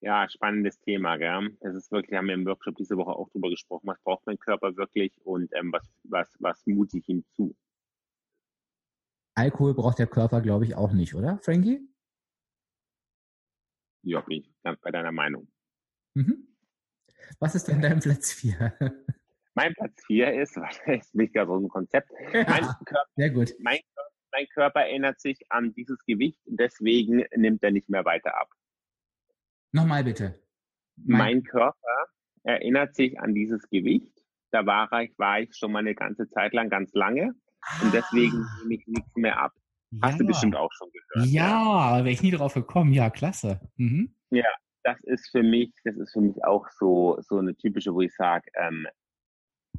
[0.00, 1.56] Ja, spannendes Thema, gell?
[1.60, 3.88] Das ist wirklich, haben wir im Workshop diese Woche auch drüber gesprochen.
[3.88, 7.56] Was braucht mein Körper wirklich und ähm, was, was, was mute ich ihm zu?
[9.34, 11.80] Alkohol braucht der Körper, glaube ich, auch nicht, oder, Frankie?
[14.02, 15.48] Ja, bin ich ganz bei deiner Meinung.
[16.14, 16.48] Mhm.
[17.38, 18.72] Was ist denn dein Platz 4?
[19.54, 22.10] Mein Platz 4 ist, das ist nicht gar so ein Konzept.
[22.32, 22.44] Mein,
[22.84, 23.54] Körper, Sehr gut.
[23.58, 23.80] Mein,
[24.32, 28.48] mein, Körper erinnert sich an dieses Gewicht und deswegen nimmt er nicht mehr weiter ab.
[29.72, 30.40] Nochmal bitte.
[30.96, 32.06] Mein, mein Körper
[32.44, 34.12] erinnert sich an dieses Gewicht.
[34.50, 37.82] Da war ich, war ich schon mal eine ganze Zeit lang ganz lange ah.
[37.82, 39.52] und deswegen nehme ich nichts mehr ab.
[40.02, 40.18] Hast ja.
[40.18, 41.30] du bestimmt auch schon gehört.
[41.30, 42.04] Ja, ja.
[42.04, 42.92] wäre ich nie drauf gekommen.
[42.92, 43.60] Ja, klasse.
[43.76, 44.14] Mhm.
[44.30, 44.48] Ja,
[44.82, 48.14] das ist für mich, das ist für mich auch so, so eine typische, wo ich
[48.14, 48.86] sage, ähm,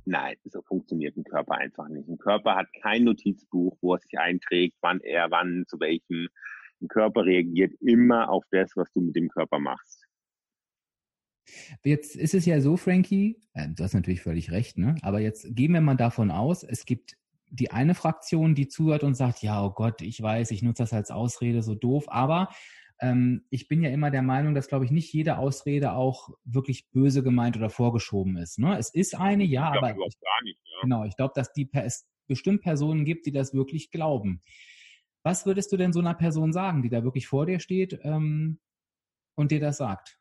[0.05, 2.07] nein, so funktioniert ein Körper einfach nicht.
[2.07, 6.27] Ein Körper hat kein Notizbuch, wo er sich einträgt, wann er, wann, zu welchem.
[6.81, 10.05] Ein Körper reagiert immer auf das, was du mit dem Körper machst.
[11.83, 14.95] Jetzt ist es ja so, Frankie, äh, du hast natürlich völlig recht, ne?
[15.01, 17.17] aber jetzt gehen wir mal davon aus, es gibt
[17.49, 20.93] die eine Fraktion, die zuhört und sagt, ja, oh Gott, ich weiß, ich nutze das
[20.93, 22.49] als Ausrede, so doof, aber
[23.01, 26.89] ähm, ich bin ja immer der Meinung, dass, glaube ich, nicht jede Ausrede auch wirklich
[26.91, 28.59] böse gemeint oder vorgeschoben ist.
[28.59, 28.77] Ne?
[28.77, 29.97] Es ist eine, ja, ich aber ich,
[30.43, 30.81] nicht, ja.
[30.81, 34.41] genau, ich glaube, dass die es bestimmt Personen gibt, die das wirklich glauben.
[35.23, 38.59] Was würdest du denn so einer Person sagen, die da wirklich vor dir steht ähm,
[39.35, 40.17] und dir das sagt?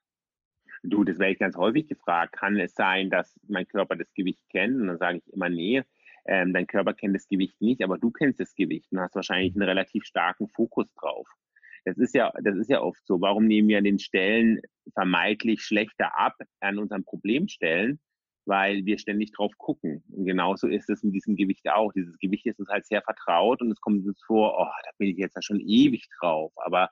[0.82, 2.34] Du, das werde ich ganz häufig gefragt.
[2.34, 4.80] Kann es sein, dass mein Körper das Gewicht kennt?
[4.80, 5.82] Und dann sage ich immer, nee,
[6.26, 9.54] ähm, dein Körper kennt das Gewicht nicht, aber du kennst das Gewicht und hast wahrscheinlich
[9.54, 11.28] einen relativ starken Fokus drauf.
[11.84, 13.20] Das ist ja, das ist ja oft so.
[13.20, 14.60] Warum nehmen wir an den Stellen
[14.92, 17.98] vermeintlich schlechter ab an unseren Problemstellen?
[18.44, 20.02] Weil wir ständig drauf gucken.
[20.10, 21.92] Und genauso ist es mit diesem Gewicht auch.
[21.92, 25.08] Dieses Gewicht ist uns halt sehr vertraut und es kommt uns vor, oh, da bin
[25.08, 26.52] ich jetzt ja schon ewig drauf.
[26.56, 26.90] Aber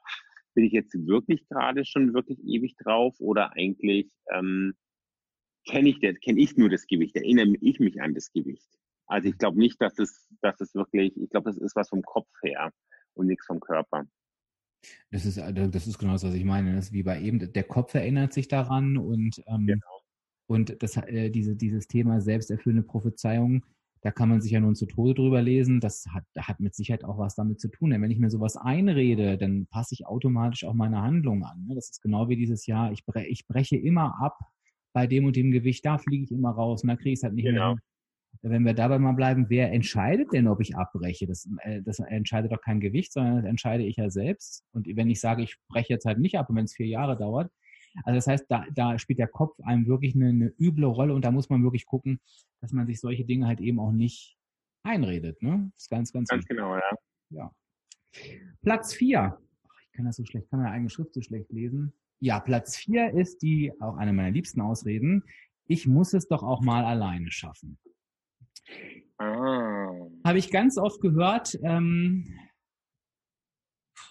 [0.56, 4.74] bin ich jetzt wirklich gerade schon wirklich ewig drauf oder eigentlich ähm,
[5.66, 8.66] kenne ich das, kenne ich nur das Gewicht, erinnere ich mich an das Gewicht.
[9.06, 12.02] Also ich glaube nicht, dass es, dass es wirklich, ich glaube, das ist was vom
[12.02, 12.72] Kopf her
[13.14, 14.04] und nichts vom Körper.
[15.10, 16.74] Das ist, äh, das ist genau das, was ich meine.
[16.74, 20.02] Das ist wie bei eben, der Kopf erinnert sich daran und, ähm, genau.
[20.46, 23.64] und das, äh, diese, dieses Thema selbsterfüllende Prophezeiung,
[24.02, 25.80] da kann man sich ja nun zu Tode drüber lesen.
[25.80, 27.90] Das hat, hat mit Sicherheit auch was damit zu tun.
[27.90, 31.64] Denn wenn ich mir sowas einrede, dann passe ich automatisch auch meine Handlung an.
[31.66, 31.74] Ne?
[31.74, 34.38] Das ist genau wie dieses Jahr, ich, bre ich breche immer ab
[34.92, 37.22] bei dem und dem Gewicht, da fliege ich immer raus und da kriege ich es
[37.24, 37.74] halt nicht genau.
[37.74, 37.82] mehr
[38.42, 41.26] wenn wir dabei mal bleiben, wer entscheidet denn, ob ich abbreche?
[41.26, 44.64] Das, äh, das entscheidet doch kein Gewicht, sondern das entscheide ich ja selbst.
[44.72, 47.16] Und wenn ich sage, ich breche jetzt halt nicht ab und wenn es vier Jahre
[47.16, 47.50] dauert,
[48.04, 51.24] also das heißt, da, da spielt der Kopf einem wirklich eine, eine üble Rolle und
[51.24, 52.20] da muss man wirklich gucken,
[52.60, 54.36] dass man sich solche Dinge halt eben auch nicht
[54.82, 55.42] einredet.
[55.42, 55.70] Ne?
[55.72, 56.56] Das ist ganz, ganz, ganz wichtig.
[56.56, 56.90] genau, ja.
[57.30, 57.52] ja.
[58.62, 59.38] Platz vier.
[59.84, 61.92] Ich kann das so schlecht, kann meine eigene Schrift so schlecht lesen.
[62.20, 65.24] Ja, Platz vier ist die, auch eine meiner liebsten Ausreden.
[65.66, 67.78] Ich muss es doch auch mal alleine schaffen.
[69.18, 69.90] Ah.
[70.24, 71.58] Habe ich ganz oft gehört.
[71.62, 72.38] Ähm,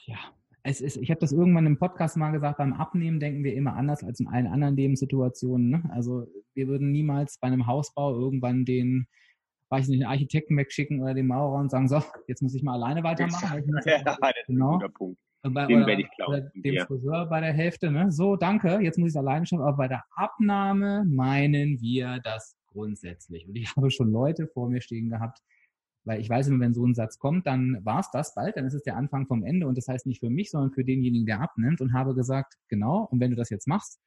[0.05, 0.17] ja,
[0.63, 3.75] es ist, ich habe das irgendwann im Podcast mal gesagt, beim Abnehmen denken wir immer
[3.75, 5.69] anders als in allen anderen Lebenssituationen.
[5.69, 5.83] Ne?
[5.91, 9.07] Also wir würden niemals bei einem Hausbau irgendwann den,
[9.69, 12.63] weiß ich nicht, den Architekten wegschicken oder den Maurer und sagen, so, jetzt muss ich
[12.63, 13.63] mal alleine weitermachen.
[13.85, 14.31] ja, das genau.
[14.37, 15.19] ist ein guter Punkt.
[15.43, 16.49] Bei, Den werde ich glauben.
[16.55, 16.85] Dem ja.
[16.87, 18.11] Friseur bei der Hälfte, ne?
[18.11, 19.61] So, danke, jetzt muss ich es alleine schaffen.
[19.61, 23.47] Aber bei der Abnahme meinen wir das grundsätzlich.
[23.47, 25.39] Und ich habe schon Leute vor mir stehen gehabt,
[26.03, 28.65] weil ich weiß immer, wenn so ein Satz kommt, dann war es das bald, dann
[28.65, 31.25] ist es der Anfang vom Ende und das heißt nicht für mich, sondern für denjenigen,
[31.25, 33.99] der abnimmt und habe gesagt, genau, und wenn du das jetzt machst,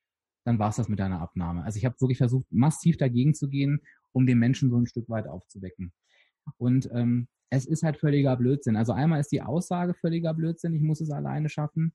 [0.45, 1.65] dann war es das mit deiner Abnahme.
[1.65, 3.81] Also ich habe wirklich versucht, massiv dagegen zu gehen,
[4.13, 5.93] um den Menschen so ein Stück weit aufzuwecken.
[6.57, 8.77] Und ähm, es ist halt völliger Blödsinn.
[8.77, 11.93] Also einmal ist die Aussage völliger Blödsinn, ich muss es alleine schaffen,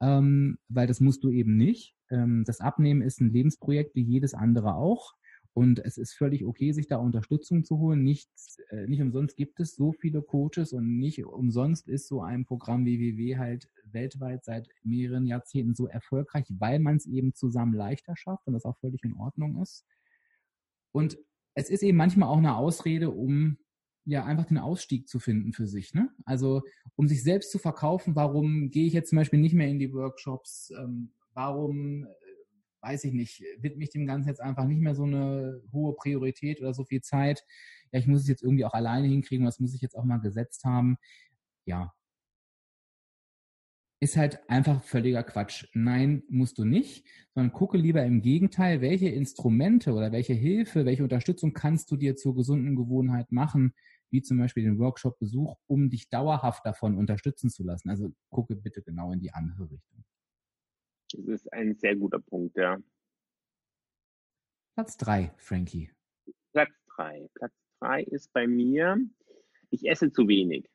[0.00, 1.94] ähm, weil das musst du eben nicht.
[2.10, 5.14] Ähm, das Abnehmen ist ein Lebensprojekt wie jedes andere auch.
[5.56, 8.02] Und es ist völlig okay, sich da Unterstützung zu holen.
[8.02, 8.28] Nicht,
[8.68, 12.84] äh, nicht umsonst gibt es so viele Coaches und nicht umsonst ist so ein Programm
[12.84, 18.16] wie WW halt weltweit seit mehreren Jahrzehnten so erfolgreich, weil man es eben zusammen leichter
[18.16, 19.86] schafft und das auch völlig in Ordnung ist.
[20.92, 21.16] Und
[21.54, 23.56] es ist eben manchmal auch eine Ausrede, um
[24.04, 25.94] ja einfach den Ausstieg zu finden für sich.
[25.94, 26.10] Ne?
[26.26, 26.64] Also
[26.96, 29.94] um sich selbst zu verkaufen, warum gehe ich jetzt zum Beispiel nicht mehr in die
[29.94, 30.70] Workshops?
[30.78, 32.06] Ähm, warum
[32.86, 36.60] weiß ich nicht, widme ich dem Ganzen jetzt einfach nicht mehr so eine hohe Priorität
[36.60, 37.44] oder so viel Zeit.
[37.92, 40.18] Ja, ich muss es jetzt irgendwie auch alleine hinkriegen, was muss ich jetzt auch mal
[40.18, 40.96] gesetzt haben.
[41.66, 41.92] Ja.
[44.00, 45.66] Ist halt einfach völliger Quatsch.
[45.72, 51.02] Nein, musst du nicht, sondern gucke lieber im Gegenteil, welche Instrumente oder welche Hilfe, welche
[51.02, 53.72] Unterstützung kannst du dir zur gesunden Gewohnheit machen,
[54.10, 57.90] wie zum Beispiel den Workshop-Besuch, um dich dauerhaft davon unterstützen zu lassen.
[57.90, 60.04] Also gucke bitte genau in die andere Richtung.
[61.12, 62.78] Das ist ein sehr guter Punkt, ja.
[64.74, 65.90] Platz drei, Frankie.
[66.52, 67.28] Platz drei.
[67.34, 68.98] Platz drei ist bei mir,
[69.70, 70.68] ich esse zu wenig.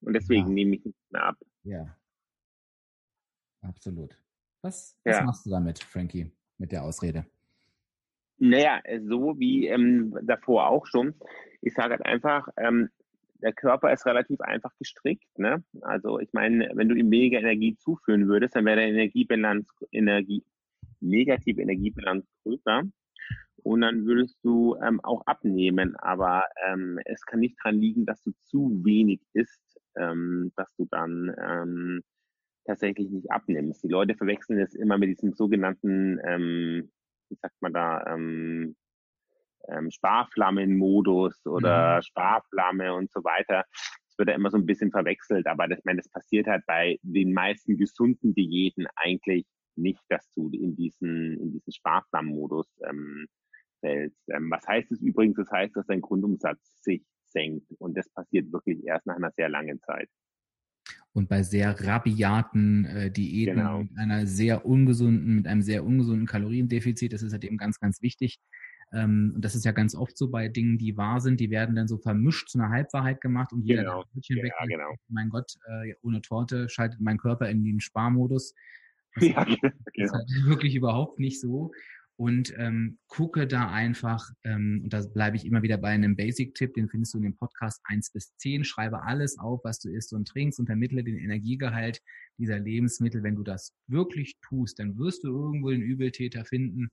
[0.00, 0.52] Und deswegen ja.
[0.52, 1.36] nehme ich nicht mehr ab.
[1.62, 1.96] Ja.
[3.62, 4.16] Absolut.
[4.62, 5.24] Was, was ja.
[5.24, 7.26] machst du damit, Frankie, mit der Ausrede?
[8.38, 11.14] Naja, so wie ähm, davor auch schon.
[11.60, 12.88] Ich sage halt einfach, ähm,
[13.42, 15.26] der Körper ist relativ einfach gestrickt.
[15.38, 15.62] Ne?
[15.82, 20.44] Also ich meine, wenn du ihm weniger Energie zuführen würdest, dann wäre der Energiebilanz, Energie,
[21.00, 22.82] negative Energiebilanz größer.
[23.62, 25.94] Und dann würdest du ähm, auch abnehmen.
[25.96, 30.86] Aber ähm, es kann nicht dran liegen, dass du zu wenig isst, ähm, dass du
[30.90, 32.02] dann ähm,
[32.64, 33.82] tatsächlich nicht abnimmst.
[33.82, 36.90] Die Leute verwechseln es immer mit diesem sogenannten, ähm,
[37.28, 38.76] wie sagt man da, ähm,
[39.70, 42.02] ähm, Sparflammenmodus oder mhm.
[42.02, 43.64] Sparflamme und so weiter.
[43.72, 46.98] Das wird ja immer so ein bisschen verwechselt, aber das, meine, das passiert halt bei
[47.02, 53.26] den meisten gesunden Diäten eigentlich nicht, dass du in diesen, in diesen Sparflammenmodus ähm,
[53.80, 54.18] fällst.
[54.28, 55.36] Ähm, was heißt es übrigens?
[55.36, 59.48] Das heißt, dass dein Grundumsatz sich senkt und das passiert wirklich erst nach einer sehr
[59.48, 60.08] langen Zeit.
[61.12, 63.80] Und bei sehr rabiaten äh, Diäten genau.
[63.80, 68.00] mit einer sehr ungesunden, mit einem sehr ungesunden Kaloriendefizit, das ist halt eben ganz, ganz
[68.00, 68.38] wichtig,
[68.92, 71.76] ähm, und das ist ja ganz oft so bei Dingen, die wahr sind, die werden
[71.76, 74.04] dann so vermischt zu einer Halbwahrheit gemacht und jeder genau.
[74.12, 74.52] Brötchen ja, weg.
[74.66, 74.94] Genau.
[75.08, 78.54] Mein Gott, äh, ohne Torte schaltet mein Körper in den Sparmodus.
[79.16, 79.72] Das ja, genau.
[79.94, 81.72] ist halt wirklich überhaupt nicht so.
[82.14, 86.74] Und ähm, gucke da einfach, ähm, und da bleibe ich immer wieder bei einem Basic-Tipp,
[86.74, 88.62] den findest du in dem Podcast 1 bis 10.
[88.62, 92.02] Schreibe alles auf, was du isst und trinkst und vermittle den Energiegehalt
[92.38, 93.24] dieser Lebensmittel.
[93.24, 96.90] Wenn du das wirklich tust, dann wirst du irgendwo den Übeltäter finden,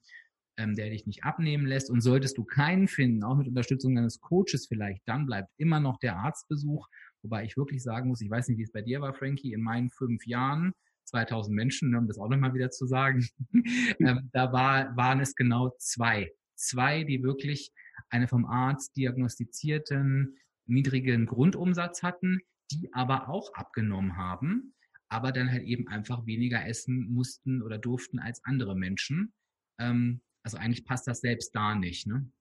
[0.57, 1.89] ähm, der dich nicht abnehmen lässt.
[1.89, 5.99] Und solltest du keinen finden, auch mit Unterstützung deines Coaches vielleicht, dann bleibt immer noch
[5.99, 6.87] der Arztbesuch.
[7.21, 9.61] Wobei ich wirklich sagen muss, ich weiß nicht, wie es bei dir war, Frankie, in
[9.61, 10.73] meinen fünf Jahren,
[11.05, 13.25] 2000 Menschen, um das auch nochmal wieder zu sagen,
[13.99, 16.31] ähm, da war, waren es genau zwei.
[16.55, 17.71] Zwei, die wirklich
[18.09, 22.39] eine vom Arzt diagnostizierten niedrigen Grundumsatz hatten,
[22.71, 24.73] die aber auch abgenommen haben,
[25.07, 29.33] aber dann halt eben einfach weniger essen mussten oder durften als andere Menschen.
[29.79, 32.31] Ähm, also eigentlich passt das selbst da nicht, ne?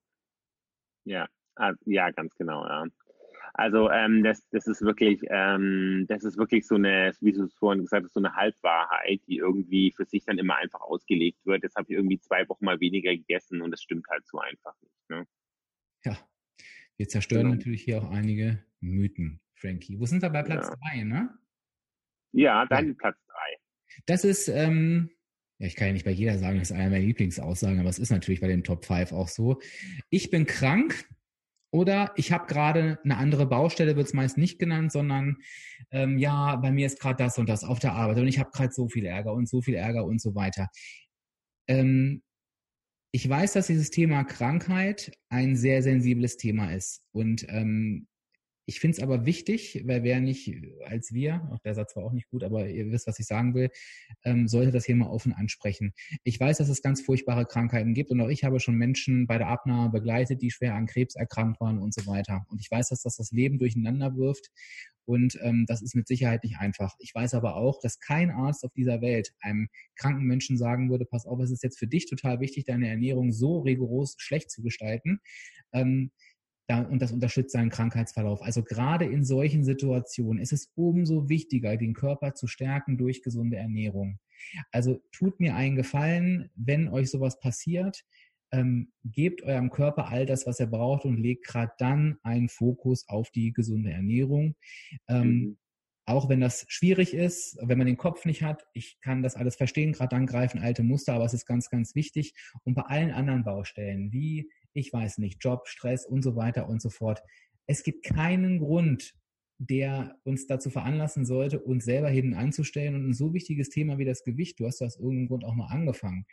[1.03, 1.27] Ja,
[1.57, 2.85] ah, ja, ganz genau, ja.
[3.53, 7.53] Also ähm, das, das ist wirklich, ähm, das ist wirklich so eine, wie du es
[7.55, 11.63] vorhin gesagt hast, so eine Halbwahrheit, die irgendwie für sich dann immer einfach ausgelegt wird.
[11.63, 14.73] Jetzt habe ich irgendwie zwei Wochen mal weniger gegessen und das stimmt halt so einfach
[14.81, 15.09] nicht.
[15.09, 15.27] Ne?
[16.05, 16.17] Ja,
[16.95, 17.55] Wir zerstören genau.
[17.55, 19.99] natürlich hier auch einige Mythen, Frankie.
[19.99, 21.03] Wo sind wir bei Platz 3, ja.
[21.03, 21.37] ne?
[22.31, 22.93] Ja, dein ja.
[22.93, 23.35] Platz 3.
[24.05, 25.09] Das ist, ähm,
[25.59, 27.99] ja, ich kann ja nicht bei jeder sagen, das ist einer meiner Lieblingsaussagen, aber es
[27.99, 29.59] ist natürlich bei den Top 5 auch so.
[30.09, 31.05] Ich bin krank
[31.71, 35.37] oder ich habe gerade eine andere Baustelle, wird es meist nicht genannt, sondern
[35.91, 38.51] ähm, ja, bei mir ist gerade das und das auf der Arbeit und ich habe
[38.51, 40.69] gerade so viel Ärger und so viel Ärger und so weiter.
[41.67, 42.21] Ähm,
[43.11, 47.01] ich weiß, dass dieses Thema Krankheit ein sehr sensibles Thema ist.
[47.13, 48.07] Und ähm,
[48.67, 50.53] ich finde es aber wichtig, weil wer nicht
[50.83, 53.55] als wir, auch der Satz war auch nicht gut, aber ihr wisst, was ich sagen
[53.55, 53.69] will,
[54.25, 55.93] ähm, sollte das hier mal offen ansprechen.
[56.23, 59.37] Ich weiß, dass es ganz furchtbare Krankheiten gibt und auch ich habe schon Menschen bei
[59.37, 62.45] der Abnahme begleitet, die schwer an Krebs erkrankt waren und so weiter.
[62.49, 64.51] Und ich weiß, dass das das Leben durcheinander wirft
[65.07, 66.93] und ähm, das ist mit Sicherheit nicht einfach.
[66.99, 71.05] Ich weiß aber auch, dass kein Arzt auf dieser Welt einem kranken Menschen sagen würde,
[71.05, 74.61] pass auf, es ist jetzt für dich total wichtig, deine Ernährung so rigoros schlecht zu
[74.61, 75.21] gestalten.
[75.71, 76.11] Ähm,
[76.69, 78.41] und das unterstützt seinen Krankheitsverlauf.
[78.41, 83.57] Also gerade in solchen Situationen ist es umso wichtiger, den Körper zu stärken durch gesunde
[83.57, 84.19] Ernährung.
[84.71, 88.03] Also tut mir einen Gefallen, wenn euch sowas passiert,
[88.51, 93.07] ähm, gebt eurem Körper all das, was er braucht und legt gerade dann einen Fokus
[93.07, 94.55] auf die gesunde Ernährung.
[95.07, 95.57] Ähm, mhm.
[96.05, 99.57] Auch wenn das schwierig ist, wenn man den Kopf nicht hat, ich kann das alles
[99.57, 102.33] verstehen, gerade dann greifen alte Muster, aber es ist ganz, ganz wichtig.
[102.63, 106.81] Und bei allen anderen Baustellen, wie, ich weiß nicht, Job, Stress und so weiter und
[106.81, 107.21] so fort,
[107.65, 109.13] es gibt keinen Grund,
[109.57, 112.95] der uns dazu veranlassen sollte, uns selber hinten anzustellen.
[112.95, 115.55] Und ein so wichtiges Thema wie das Gewicht, du hast das aus irgendeinem Grund auch
[115.55, 116.25] mal angefangen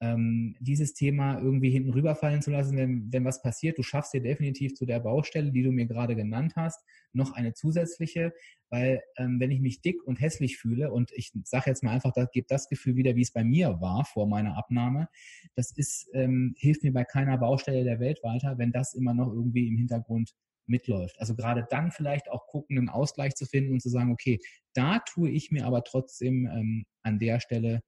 [0.00, 3.76] ähm, dieses Thema irgendwie hinten rüberfallen zu lassen, wenn, wenn was passiert.
[3.78, 6.82] Du schaffst dir definitiv zu der Baustelle, die du mir gerade genannt hast,
[7.12, 8.32] noch eine zusätzliche,
[8.70, 12.12] weil ähm, wenn ich mich dick und hässlich fühle und ich sage jetzt mal einfach,
[12.14, 15.08] das gibt das Gefühl wieder, wie es bei mir war vor meiner Abnahme,
[15.54, 19.28] das ist ähm, hilft mir bei keiner Baustelle der Welt weiter, wenn das immer noch
[19.28, 20.34] irgendwie im Hintergrund
[20.66, 21.20] mitläuft.
[21.20, 24.38] Also gerade dann vielleicht auch gucken, einen Ausgleich zu finden und zu sagen, okay,
[24.72, 27.82] da tue ich mir aber trotzdem ähm, an der Stelle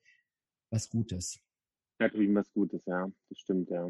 [0.71, 1.41] was Gutes.
[2.03, 3.09] Da ich was Gutes, ja.
[3.29, 3.89] Das stimmt, ja.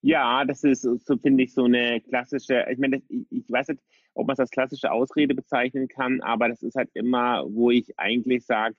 [0.00, 3.82] Ja, das ist, so finde ich, so eine klassische, ich meine, ich, ich weiß nicht,
[4.14, 7.96] ob man es als klassische Ausrede bezeichnen kann, aber das ist halt immer, wo ich
[7.98, 8.74] eigentlich sage,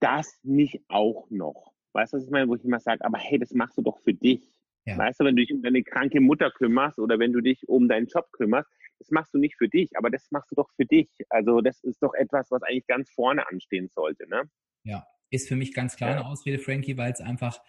[0.00, 1.74] das nicht auch noch.
[1.92, 2.48] Weißt du, was ich meine?
[2.48, 4.48] Wo ich immer sage, aber hey, das machst du doch für dich.
[4.86, 4.96] Ja.
[4.96, 7.88] Weißt du, wenn du dich um deine kranke Mutter kümmerst oder wenn du dich um
[7.88, 8.70] deinen Job kümmerst,
[9.00, 11.10] das machst du nicht für dich, aber das machst du doch für dich.
[11.28, 14.44] Also das ist doch etwas, was eigentlich ganz vorne anstehen sollte, ne?
[14.84, 17.60] Ja, ist für mich ganz klar eine Ausrede, Frankie, weil es einfach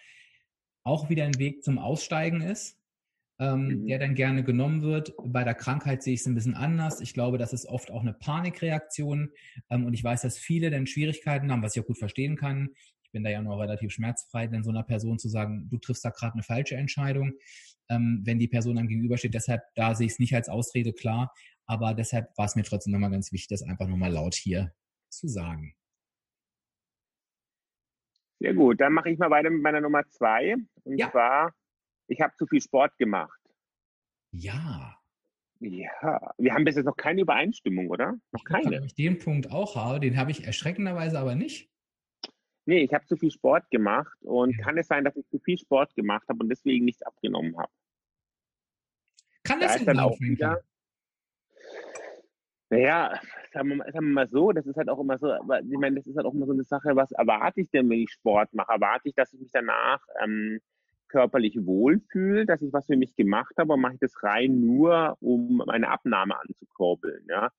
[0.82, 2.78] auch wieder ein Weg zum Aussteigen ist,
[3.38, 3.86] ähm, mhm.
[3.86, 5.12] der dann gerne genommen wird.
[5.24, 7.00] Bei der Krankheit sehe ich es ein bisschen anders.
[7.00, 9.30] Ich glaube, das ist oft auch eine Panikreaktion.
[9.68, 12.70] Ähm, und ich weiß, dass viele dann Schwierigkeiten haben, was ich auch gut verstehen kann.
[13.02, 16.04] Ich bin da ja noch relativ schmerzfrei, denn so einer Person zu sagen, du triffst
[16.04, 17.32] da gerade eine falsche Entscheidung,
[17.88, 19.34] ähm, wenn die Person dann gegenübersteht.
[19.34, 21.34] Deshalb, da sehe ich es nicht als Ausrede klar.
[21.66, 24.72] Aber deshalb war es mir trotzdem nochmal ganz wichtig, das einfach nochmal laut hier
[25.08, 25.74] zu sagen.
[28.40, 30.56] Sehr gut, dann mache ich mal weiter mit meiner Nummer zwei.
[30.84, 31.10] Und ja.
[31.10, 31.54] zwar,
[32.06, 33.38] ich habe zu viel Sport gemacht.
[34.32, 34.96] Ja.
[35.60, 38.14] Ja, wir haben bis jetzt noch keine Übereinstimmung, oder?
[38.32, 38.70] Noch keine.
[38.70, 41.70] Wenn ich den Punkt auch habe, den habe ich erschreckenderweise aber nicht.
[42.64, 44.64] Nee, ich habe zu viel Sport gemacht und ja.
[44.64, 47.70] kann es sein, dass ich zu viel Sport gemacht habe und deswegen nichts abgenommen habe.
[49.42, 50.62] Kann das da dann auch wieder,
[52.70, 53.20] naja,
[53.52, 56.06] sagen wir, sagen wir mal so, das ist halt auch immer so, ich meine, das
[56.06, 58.72] ist halt auch immer so eine Sache, was erwarte ich denn, wenn ich Sport mache?
[58.72, 60.60] Erwarte ich, dass ich mich danach ähm,
[61.08, 65.16] körperlich wohlfühle, dass ich was für mich gemacht habe, oder mache ich das rein nur,
[65.20, 67.26] um meine Abnahme anzukurbeln?
[67.28, 67.50] Ja?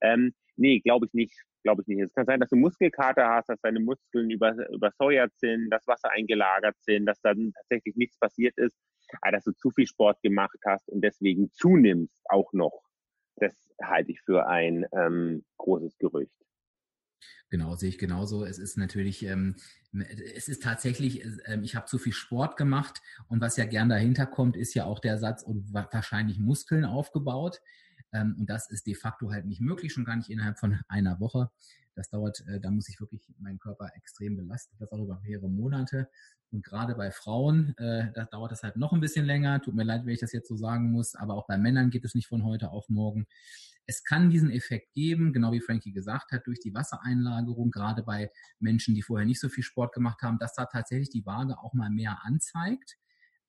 [0.00, 1.42] Ähm, nee, glaube ich nicht.
[1.64, 2.00] Glaube ich nicht.
[2.00, 6.10] Es kann sein, dass du Muskelkater hast, dass deine Muskeln über, übersäuert sind, dass Wasser
[6.10, 8.78] eingelagert sind, dass dann tatsächlich nichts passiert ist,
[9.20, 12.89] aber dass du zu viel Sport gemacht hast und deswegen zunimmst auch noch
[13.40, 16.32] das halte ich für ein ähm, großes Gerücht.
[17.50, 18.44] Genau, sehe ich genauso.
[18.44, 19.56] Es ist natürlich, ähm,
[19.92, 24.26] es ist tatsächlich, ähm, ich habe zu viel Sport gemacht und was ja gern dahinter
[24.26, 27.60] kommt, ist ja auch der Satz und wahrscheinlich Muskeln aufgebaut.
[28.12, 31.18] Ähm, und das ist de facto halt nicht möglich, schon gar nicht innerhalb von einer
[31.18, 31.50] Woche.
[31.94, 35.48] Das dauert, äh, da muss ich wirklich meinen Körper extrem belasten, das auch über mehrere
[35.48, 36.08] Monate.
[36.52, 39.60] Und gerade bei Frauen, äh, da dauert das halt noch ein bisschen länger.
[39.62, 42.04] Tut mir leid, wenn ich das jetzt so sagen muss, aber auch bei Männern geht
[42.04, 43.26] es nicht von heute auf morgen.
[43.86, 48.30] Es kann diesen Effekt geben, genau wie Frankie gesagt hat, durch die Wassereinlagerung, gerade bei
[48.58, 51.74] Menschen, die vorher nicht so viel Sport gemacht haben, dass da tatsächlich die Waage auch
[51.74, 52.96] mal mehr anzeigt.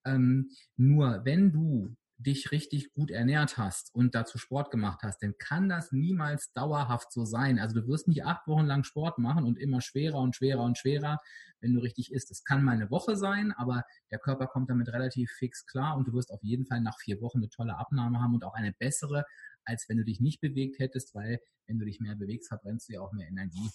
[0.04, 5.34] Ähm, nur wenn du dich richtig gut ernährt hast und dazu Sport gemacht hast, dann
[5.38, 7.58] kann das niemals dauerhaft so sein.
[7.58, 10.78] Also du wirst nicht acht Wochen lang Sport machen und immer schwerer und schwerer und
[10.78, 11.20] schwerer,
[11.60, 12.30] wenn du richtig isst.
[12.30, 16.08] Es kann mal eine Woche sein, aber der Körper kommt damit relativ fix klar und
[16.08, 18.72] du wirst auf jeden Fall nach vier Wochen eine tolle Abnahme haben und auch eine
[18.72, 19.24] bessere,
[19.64, 22.94] als wenn du dich nicht bewegt hättest, weil wenn du dich mehr bewegst, verbrennst du
[22.94, 23.70] ja auch mehr Energie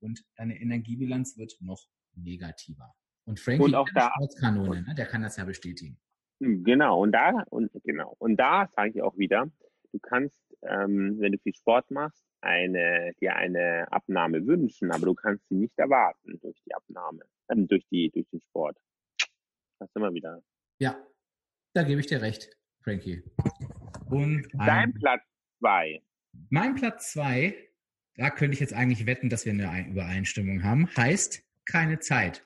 [0.00, 2.94] und deine Energiebilanz wird noch negativer.
[3.24, 4.94] Und Frankie und auch da, Sportskanone, ne?
[4.94, 5.98] der kann das ja bestätigen.
[6.40, 9.50] Hm, genau, und da, und genau, und da sage ich auch wieder,
[9.92, 15.14] du kannst, ähm, wenn du viel Sport machst, eine, dir eine Abnahme wünschen, aber du
[15.14, 18.76] kannst sie nicht erwarten durch die Abnahme, ähm, durch die, durch den Sport.
[19.80, 20.42] Das immer wieder.
[20.78, 20.96] Ja,
[21.74, 23.22] da gebe ich dir recht, Frankie.
[24.10, 25.22] Und dein Platz
[25.58, 26.02] zwei.
[26.50, 27.54] Mein Platz zwei,
[28.16, 32.44] da könnte ich jetzt eigentlich wetten, dass wir eine Übereinstimmung haben, heißt keine Zeit.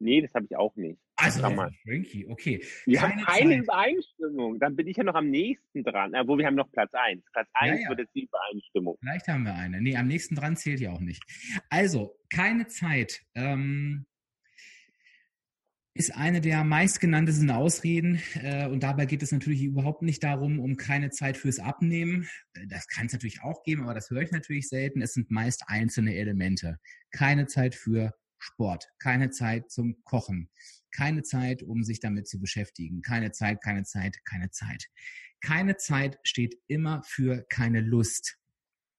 [0.00, 0.98] Nee, das habe ich auch nicht.
[1.16, 2.64] Also, Frankie, okay.
[2.86, 3.62] Wir keine haben keine Zeit.
[3.64, 4.58] Übereinstimmung.
[4.58, 6.14] Dann bin ich ja noch am nächsten dran.
[6.14, 7.22] Obwohl, wir haben noch Platz 1.
[7.32, 7.88] Platz 1 ja, ja.
[7.90, 8.96] wird jetzt die Übereinstimmung.
[9.00, 9.82] Vielleicht haben wir eine.
[9.82, 11.22] Nee, am nächsten dran zählt ja auch nicht.
[11.68, 13.20] Also, keine Zeit.
[13.34, 14.06] Ähm,
[15.92, 18.22] ist eine der meistgenanntesten Ausreden.
[18.42, 22.26] Äh, und dabei geht es natürlich überhaupt nicht darum, um keine Zeit fürs Abnehmen.
[22.54, 25.02] Äh, das kann es natürlich auch geben, aber das höre ich natürlich selten.
[25.02, 26.78] Es sind meist einzelne Elemente.
[27.10, 30.50] Keine Zeit für Sport, keine Zeit zum Kochen,
[30.94, 34.86] keine Zeit, um sich damit zu beschäftigen, keine Zeit, keine Zeit, keine Zeit.
[35.40, 38.36] Keine Zeit steht immer für keine Lust.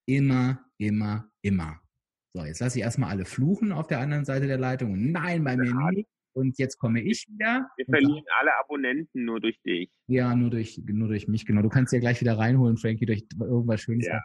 [0.06, 1.80] Immer, immer, immer.
[2.34, 4.94] So, jetzt lasse ich erstmal alle fluchen auf der anderen Seite der Leitung.
[4.94, 6.10] Und nein, bei mir nicht.
[6.34, 7.70] Und jetzt komme ich wieder.
[7.76, 9.92] Wir verlieren alle Abonnenten nur durch dich.
[10.08, 11.62] Ja, nur durch, nur durch mich, genau.
[11.62, 14.08] Du kannst ja gleich wieder reinholen, Frankie, durch irgendwas Schönes.
[14.08, 14.22] Ja.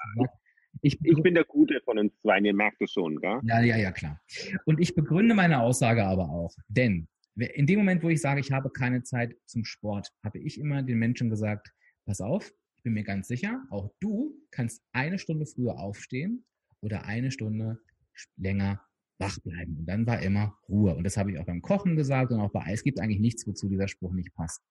[0.82, 3.40] Ich, ich bin der Gute von uns zwei, ihr merkt es schon, gell?
[3.44, 4.20] Ja, ja, ja, klar.
[4.64, 8.50] Und ich begründe meine Aussage aber auch, denn in dem Moment, wo ich sage, ich
[8.52, 11.72] habe keine Zeit zum Sport, habe ich immer den Menschen gesagt,
[12.06, 16.44] pass auf, ich bin mir ganz sicher, auch du kannst eine Stunde früher aufstehen
[16.80, 17.78] oder eine Stunde
[18.36, 18.80] länger
[19.18, 19.76] wach bleiben.
[19.78, 20.94] Und dann war immer Ruhe.
[20.94, 23.46] Und das habe ich auch beim Kochen gesagt und auch bei Eis gibt eigentlich nichts,
[23.46, 24.62] wozu dieser Spruch nicht passt.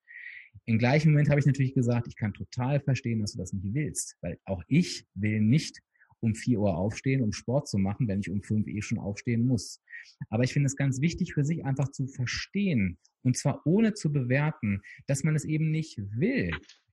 [0.66, 3.74] Im gleichen Moment habe ich natürlich gesagt, ich kann total verstehen, dass du das nicht
[3.74, 5.82] willst, weil auch ich will nicht
[6.26, 9.46] um 4 Uhr aufstehen, um Sport zu machen, wenn ich um 5 eh schon aufstehen
[9.46, 9.82] muss.
[10.30, 14.12] Aber ich finde es ganz wichtig für sich einfach zu verstehen und zwar ohne zu
[14.12, 16.52] bewerten, dass man es eben nicht will.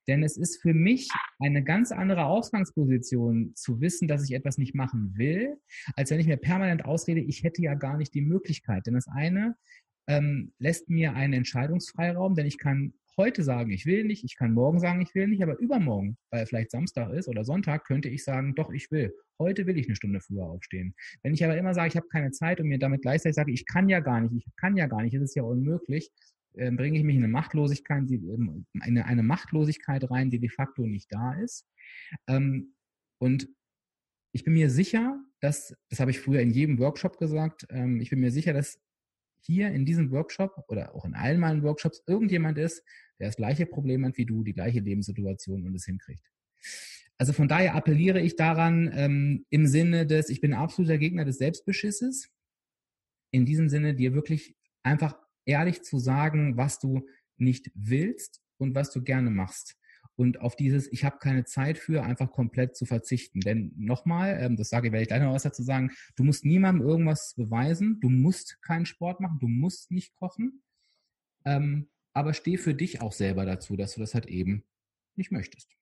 [0.09, 1.09] Denn es ist für mich
[1.39, 5.57] eine ganz andere Ausgangsposition zu wissen, dass ich etwas nicht machen will,
[5.95, 8.87] als wenn ich mir permanent ausrede, ich hätte ja gar nicht die Möglichkeit.
[8.87, 9.55] Denn das eine
[10.09, 14.53] ähm, lässt mir einen Entscheidungsfreiraum, denn ich kann heute sagen, ich will nicht, ich kann
[14.53, 18.25] morgen sagen, ich will nicht, aber übermorgen, weil vielleicht Samstag ist oder Sonntag, könnte ich
[18.25, 19.15] sagen, doch, ich will.
[19.39, 20.95] Heute will ich eine Stunde früher aufstehen.
[21.23, 23.67] Wenn ich aber immer sage, ich habe keine Zeit und mir damit gleichzeitig sage, ich
[23.67, 26.11] kann ja gar nicht, ich kann ja gar nicht, es ist ja unmöglich,
[26.55, 30.87] äh, bringe ich mich in eine Machtlosigkeit, ähm, eine, eine Machtlosigkeit rein, die de facto
[30.87, 31.67] nicht da ist.
[32.29, 32.75] Ähm,
[33.19, 33.49] und
[34.33, 38.11] ich bin mir sicher, dass, das habe ich früher in jedem Workshop gesagt, ähm, ich
[38.11, 38.81] bin mir sicher, dass
[39.45, 42.83] hier in diesem Workshop oder auch in allen meinen Workshops irgendjemand ist,
[43.19, 46.27] der das gleiche Problem hat wie du, die gleiche Lebenssituation und es hinkriegt.
[47.19, 51.39] Also von daher appelliere ich daran ähm, im Sinne des, ich bin absoluter Gegner des
[51.39, 52.31] Selbstbeschisses,
[53.31, 58.91] in diesem Sinne dir wirklich einfach ehrlich zu sagen, was du nicht willst und was
[58.91, 59.77] du gerne machst
[60.17, 63.41] und auf dieses, ich habe keine Zeit für, einfach komplett zu verzichten.
[63.41, 66.45] Denn nochmal, ähm, das sage ich, werde ich gleich noch was dazu sagen, du musst
[66.45, 70.63] niemandem irgendwas beweisen, du musst keinen Sport machen, du musst nicht kochen,
[71.45, 74.65] ähm, aber steh für dich auch selber dazu, dass du das halt eben
[75.17, 75.77] nicht möchtest.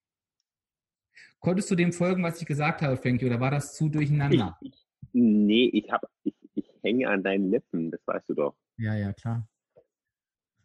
[1.41, 4.59] Konntest du dem folgen, was ich gesagt habe, Frankie, oder war das zu durcheinander?
[4.61, 8.57] Ich, ich, nee, ich, hab, ich, ich hänge an deinen Lippen, das weißt du doch.
[8.77, 9.49] Ja, ja, klar.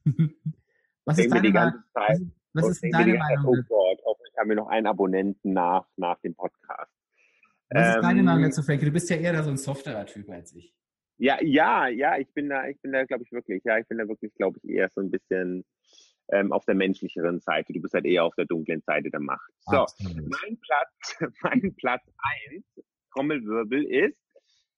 [1.05, 1.83] was ist deine,
[2.55, 3.45] was ist deine Meinung?
[3.45, 6.91] Oh Gott, hoffentlich haben wir noch einen Abonnenten nach, nach dem Podcast.
[7.69, 8.85] Was ähm, ist deine Meinung ähm, dazu, Frankie?
[8.85, 10.73] Du bist ja eher da so ein Software-Typ als ich.
[11.17, 13.97] Ja, ja, ja, ich bin da, ich bin da, glaube ich, wirklich, ja, ich bin
[13.97, 15.63] da wirklich, glaube ich, eher so ein bisschen
[16.31, 17.73] ähm, auf der menschlicheren Seite.
[17.73, 19.51] Du bist halt eher auf der dunklen Seite der Macht.
[19.61, 20.15] So, Absolut.
[20.17, 22.65] mein Platz, mein Platz eins,
[23.13, 24.19] Trommelwirbel, ist,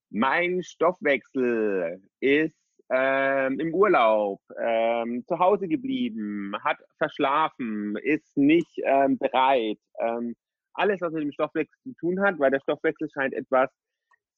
[0.10, 2.58] mein Stoffwechsel ist
[2.90, 9.80] ähm, im Urlaub, ähm, zu Hause geblieben, hat verschlafen, ist nicht ähm, bereit.
[10.00, 10.36] Ähm,
[10.74, 13.70] alles, was mit dem Stoffwechsel zu tun hat, weil der Stoffwechsel scheint etwas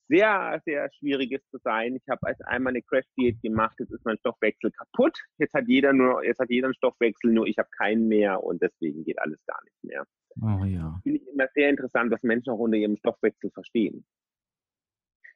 [0.08, 1.96] sehr, sehr Schwieriges zu sein.
[1.96, 5.16] Ich habe als einmal eine Crash-Diät gemacht, jetzt ist mein Stoffwechsel kaputt.
[5.38, 8.62] Jetzt hat jeder nur, jetzt hat jeder einen Stoffwechsel, nur ich habe keinen mehr und
[8.62, 10.04] deswegen geht alles gar nicht mehr.
[10.42, 11.00] Oh ja.
[11.04, 14.04] Finde ich immer sehr interessant, was Menschen auch unter ihrem Stoffwechsel verstehen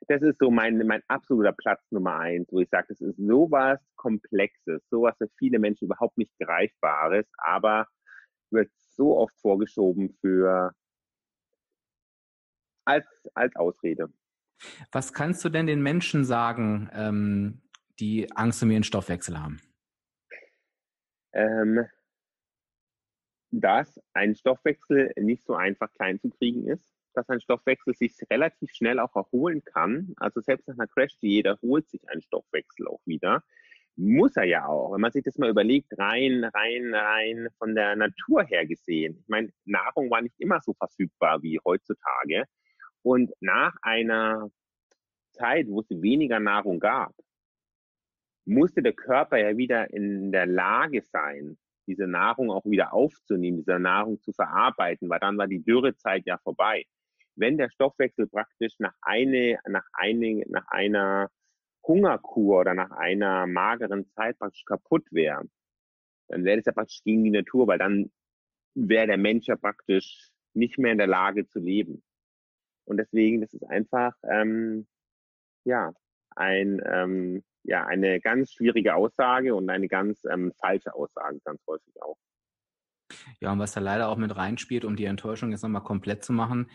[0.08, 3.80] das ist so mein, mein absoluter Platz Nummer eins, wo ich sage, das ist sowas
[3.96, 7.88] Komplexes, sowas für viele Menschen überhaupt nicht Greifbares, aber
[8.52, 10.74] wird so oft vorgeschoben für
[12.86, 14.10] als, als Ausrede.
[14.92, 17.62] Was kannst du denn den Menschen sagen, ähm,
[18.00, 19.60] die Angst um ihren Stoffwechsel haben?
[21.34, 21.86] Ähm,
[23.52, 28.72] dass ein Stoffwechsel nicht so einfach klein zu kriegen ist, dass ein Stoffwechsel sich relativ
[28.72, 30.14] schnell auch erholen kann.
[30.18, 33.44] Also selbst nach einer Crash-Diät erholt sich ein Stoffwechsel auch wieder.
[33.96, 34.94] Muss er ja auch.
[34.94, 39.20] Wenn man sich das mal überlegt, rein, rein, rein von der Natur her gesehen.
[39.20, 42.46] Ich meine, Nahrung war nicht immer so verfügbar wie heutzutage.
[43.04, 44.50] Und nach einer
[45.32, 47.14] Zeit, wo es weniger Nahrung gab,
[48.46, 51.58] musste der Körper ja wieder in der Lage sein,
[51.88, 56.38] diese Nahrung auch wieder aufzunehmen, diese Nahrung zu verarbeiten, weil dann war die Dürrezeit ja
[56.38, 56.86] vorbei.
[57.36, 61.30] Wenn der Stoffwechsel praktisch nach, eine, nach, eine, nach einer
[61.86, 65.44] Hungerkur oder nach einer mageren Zeit praktisch kaputt wäre,
[66.30, 68.12] dann wäre das ja praktisch gegen die Natur, weil dann
[68.76, 72.04] wäre der Mensch ja praktisch nicht mehr in der Lage zu leben.
[72.86, 74.88] Und deswegen, das ist einfach, ähm,
[75.66, 75.94] ja,
[76.36, 82.02] ein, ähm, ja, eine ganz schwierige Aussage und eine ganz ähm, falsche Aussage, ganz häufig
[82.02, 82.18] auch.
[83.40, 86.34] Ja, und was da leider auch mit reinspielt, um die Enttäuschung jetzt nochmal komplett zu
[86.34, 86.70] machen,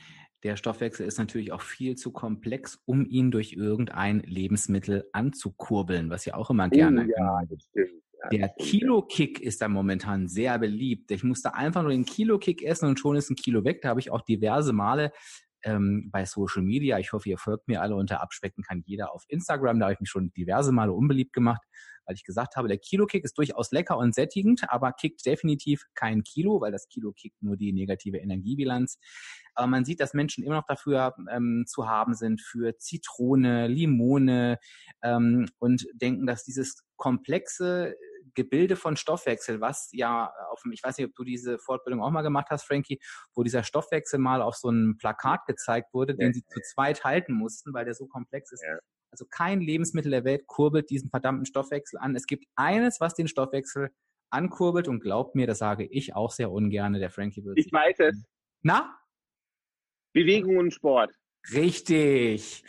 [0.44, 6.24] der Stoffwechsel ist natürlich auch viel zu komplex, um ihn durch irgendein Lebensmittel anzukurbeln, was
[6.24, 7.06] ja auch immer gerne.
[7.06, 8.02] Oh, ja, das stimmt.
[8.22, 11.10] Ja, der Kilo-Kick ist da momentan sehr beliebt.
[11.10, 13.80] Ich musste einfach nur den Kilo-Kick essen und schon ist ein Kilo weg.
[13.82, 15.12] Da habe ich auch diverse Male
[15.62, 16.98] ähm, bei Social Media.
[16.98, 19.78] Ich hoffe, ihr folgt mir alle unter Abspecken kann jeder auf Instagram.
[19.78, 21.62] Da habe ich mich schon diverse Male unbeliebt gemacht,
[22.08, 26.22] weil ich gesagt habe, der Kilo-Kick ist durchaus lecker und sättigend, aber kickt definitiv kein
[26.22, 28.98] Kilo, weil das Kilo kickt nur die negative Energiebilanz.
[29.54, 34.58] Aber man sieht, dass Menschen immer noch dafür ähm, zu haben sind für Zitrone, Limone
[35.02, 37.94] ähm, und denken, dass dieses komplexe
[38.34, 42.10] Gebilde von Stoffwechsel, was ja auf dem, ich weiß nicht, ob du diese Fortbildung auch
[42.10, 43.00] mal gemacht hast, Frankie,
[43.34, 47.34] wo dieser Stoffwechsel mal auf so einem Plakat gezeigt wurde, den sie zu zweit halten
[47.34, 48.62] mussten, weil der so komplex ist.
[48.62, 48.78] Ja.
[49.18, 52.14] Also kein Lebensmittel der Welt kurbelt diesen verdammten Stoffwechsel an.
[52.14, 53.90] Es gibt eines, was den Stoffwechsel
[54.30, 57.58] ankurbelt und glaubt mir, das sage ich auch sehr ungern, der Frankie wird.
[57.58, 58.24] Ich weiß es.
[58.62, 58.96] Na?
[60.12, 61.12] Bewegung und Sport.
[61.52, 62.62] Richtig.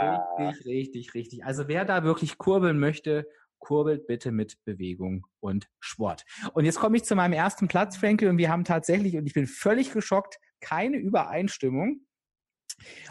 [0.00, 0.24] Ja.
[0.38, 1.44] Richtig, richtig, richtig.
[1.44, 3.26] Also wer da wirklich kurbeln möchte
[3.58, 6.24] kurbelt bitte mit Bewegung und Sport.
[6.54, 9.34] Und jetzt komme ich zu meinem ersten Platz, Frankie, und wir haben tatsächlich, und ich
[9.34, 12.06] bin völlig geschockt, keine Übereinstimmung.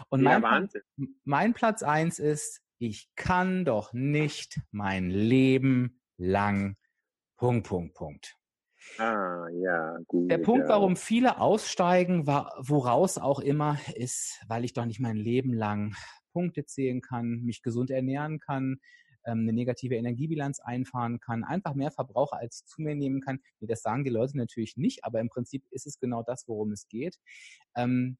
[0.08, 0.74] Und mein, ja, Platz,
[1.24, 6.76] mein Platz eins ist, ich kann doch nicht mein Leben lang
[7.36, 8.36] Punkt, Punkt, Punkt.
[8.96, 10.30] Ah, ja, gut.
[10.30, 10.70] Der Punkt, ja.
[10.70, 15.94] warum viele aussteigen, woraus auch immer, ist, weil ich doch nicht mein Leben lang
[16.32, 18.80] Punkte zählen kann, mich gesund ernähren kann,
[19.26, 23.40] ähm, eine negative Energiebilanz einfahren kann, einfach mehr Verbraucher als ich zu mir nehmen kann.
[23.60, 26.72] Nee, das sagen die Leute natürlich nicht, aber im Prinzip ist es genau das, worum
[26.72, 27.18] es geht.
[27.76, 28.16] Ähm,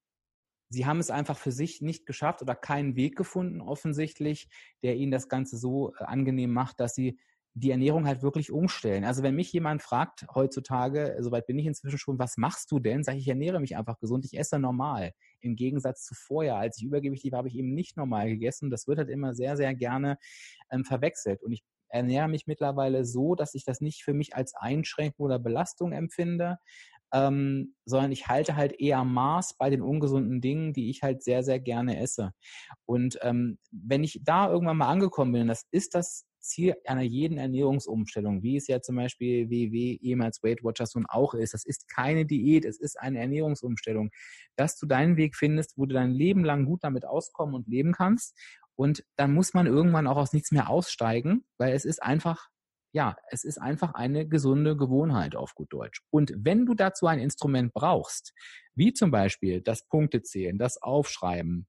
[0.70, 4.48] sie haben es einfach für sich nicht geschafft oder keinen Weg gefunden, offensichtlich,
[4.82, 7.18] der ihnen das Ganze so äh, angenehm macht, dass sie
[7.54, 9.04] die Ernährung halt wirklich umstellen.
[9.04, 13.02] Also wenn mich jemand fragt heutzutage, soweit bin ich inzwischen schon, was machst du denn?
[13.02, 15.12] Sage ich, ich ernähre mich einfach gesund, ich esse normal.
[15.40, 18.70] Im Gegensatz zu vorher, als ich übergewichtig war, habe ich eben nicht normal gegessen.
[18.70, 20.16] Das wird halt immer sehr, sehr gerne
[20.70, 21.42] ähm, verwechselt.
[21.42, 25.40] Und ich ernähre mich mittlerweile so, dass ich das nicht für mich als Einschränkung oder
[25.40, 26.58] Belastung empfinde,
[27.12, 31.42] ähm, sondern ich halte halt eher Maß bei den ungesunden Dingen, die ich halt sehr,
[31.42, 32.32] sehr gerne esse.
[32.86, 37.38] Und ähm, wenn ich da irgendwann mal angekommen bin, das ist das Ziel einer jeden
[37.38, 41.54] Ernährungsumstellung, wie es ja zum Beispiel WW ehemals Weight Watchers nun auch ist.
[41.54, 44.10] Das ist keine Diät, es ist eine Ernährungsumstellung,
[44.56, 47.92] dass du deinen Weg findest, wo du dein Leben lang gut damit auskommen und leben
[47.92, 48.36] kannst.
[48.74, 52.48] Und dann muss man irgendwann auch aus nichts mehr aussteigen, weil es ist einfach
[52.92, 56.02] ja, es ist einfach eine gesunde Gewohnheit auf gut Deutsch.
[56.10, 58.32] Und wenn du dazu ein Instrument brauchst,
[58.74, 61.66] wie zum Beispiel das Punktezählen, das Aufschreiben,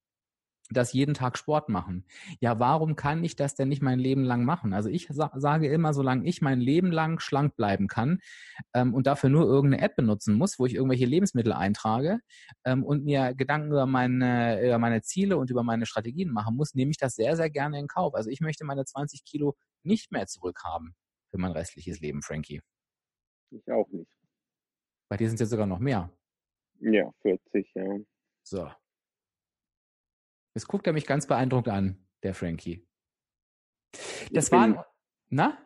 [0.73, 2.05] das jeden Tag Sport machen.
[2.39, 4.73] Ja, warum kann ich das denn nicht mein Leben lang machen?
[4.73, 8.19] Also ich sa sage immer, solange ich mein Leben lang schlank bleiben kann
[8.73, 12.19] ähm, und dafür nur irgendeine App benutzen muss, wo ich irgendwelche Lebensmittel eintrage
[12.65, 16.73] ähm, und mir Gedanken über meine, über meine Ziele und über meine Strategien machen muss,
[16.73, 18.15] nehme ich das sehr, sehr gerne in Kauf.
[18.15, 20.95] Also ich möchte meine 20 Kilo nicht mehr zurückhaben
[21.31, 22.61] für mein restliches Leben, Frankie.
[23.49, 24.11] Ich auch nicht.
[25.09, 26.11] Bei dir sind es jetzt sogar noch mehr.
[26.79, 27.99] Ja, 40, ja.
[28.43, 28.69] So,
[30.53, 32.85] Jetzt guckt er mich ganz beeindruckt an, der Frankie.
[34.31, 34.85] Das war,
[35.29, 35.57] na?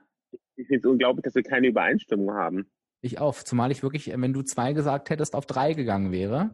[0.55, 2.71] Ich finde es unglaublich, dass wir keine Übereinstimmung haben.
[3.01, 6.51] Ich auch, zumal ich wirklich, wenn du zwei gesagt hättest, auf drei gegangen wäre.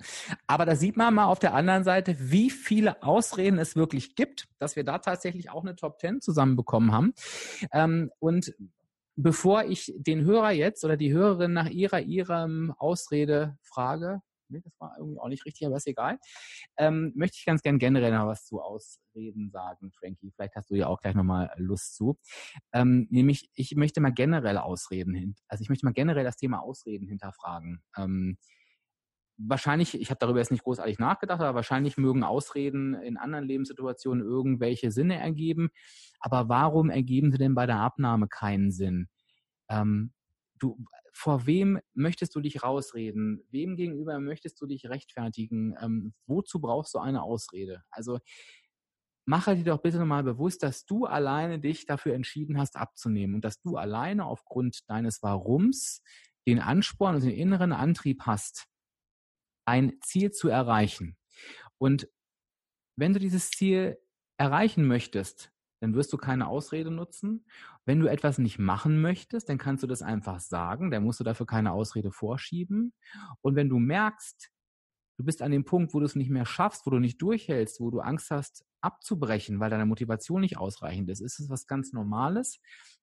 [0.47, 4.49] Aber da sieht man mal auf der anderen Seite, wie viele Ausreden es wirklich gibt,
[4.57, 7.13] dass wir da tatsächlich auch eine Top Ten zusammenbekommen haben.
[7.71, 8.53] Ähm, und
[9.15, 14.73] bevor ich den Hörer jetzt oder die Hörerin nach ihrer, ihrem Ausrede frage, nee, das
[14.79, 16.19] war irgendwie auch nicht richtig, aber ist egal,
[16.77, 20.31] ähm, möchte ich ganz gern generell noch was zu Ausreden sagen, Frankie.
[20.31, 22.17] Vielleicht hast du ja auch gleich nochmal Lust zu.
[22.73, 26.59] Ähm, nämlich, ich möchte mal generell Ausreden hin, also ich möchte mal generell das Thema
[26.59, 27.81] Ausreden hinterfragen.
[27.97, 28.37] Ähm,
[29.47, 34.23] wahrscheinlich, ich habe darüber jetzt nicht großartig nachgedacht, aber wahrscheinlich mögen Ausreden in anderen Lebenssituationen
[34.23, 35.69] irgendwelche Sinne ergeben.
[36.19, 39.09] Aber warum ergeben sie denn bei der Abnahme keinen Sinn?
[39.69, 40.13] Ähm,
[40.59, 40.77] du,
[41.13, 43.43] vor wem möchtest du dich rausreden?
[43.49, 45.75] Wem gegenüber möchtest du dich rechtfertigen?
[45.81, 47.83] Ähm, wozu brauchst du eine Ausrede?
[47.89, 48.19] Also
[49.25, 53.45] mache dir doch bitte nochmal bewusst, dass du alleine dich dafür entschieden hast, abzunehmen und
[53.45, 56.01] dass du alleine aufgrund deines Warums
[56.47, 58.67] den Ansporn und den inneren Antrieb hast,
[59.71, 61.15] ein Ziel zu erreichen.
[61.77, 62.09] Und
[62.97, 63.97] wenn du dieses Ziel
[64.37, 67.45] erreichen möchtest, dann wirst du keine Ausrede nutzen.
[67.85, 71.23] Wenn du etwas nicht machen möchtest, dann kannst du das einfach sagen, dann musst du
[71.23, 72.93] dafür keine Ausrede vorschieben.
[73.39, 74.51] Und wenn du merkst,
[75.17, 77.79] du bist an dem Punkt, wo du es nicht mehr schaffst, wo du nicht durchhältst,
[77.79, 81.93] wo du Angst hast, abzubrechen, weil deine Motivation nicht ausreichend ist, ist es was ganz
[81.93, 82.59] Normales.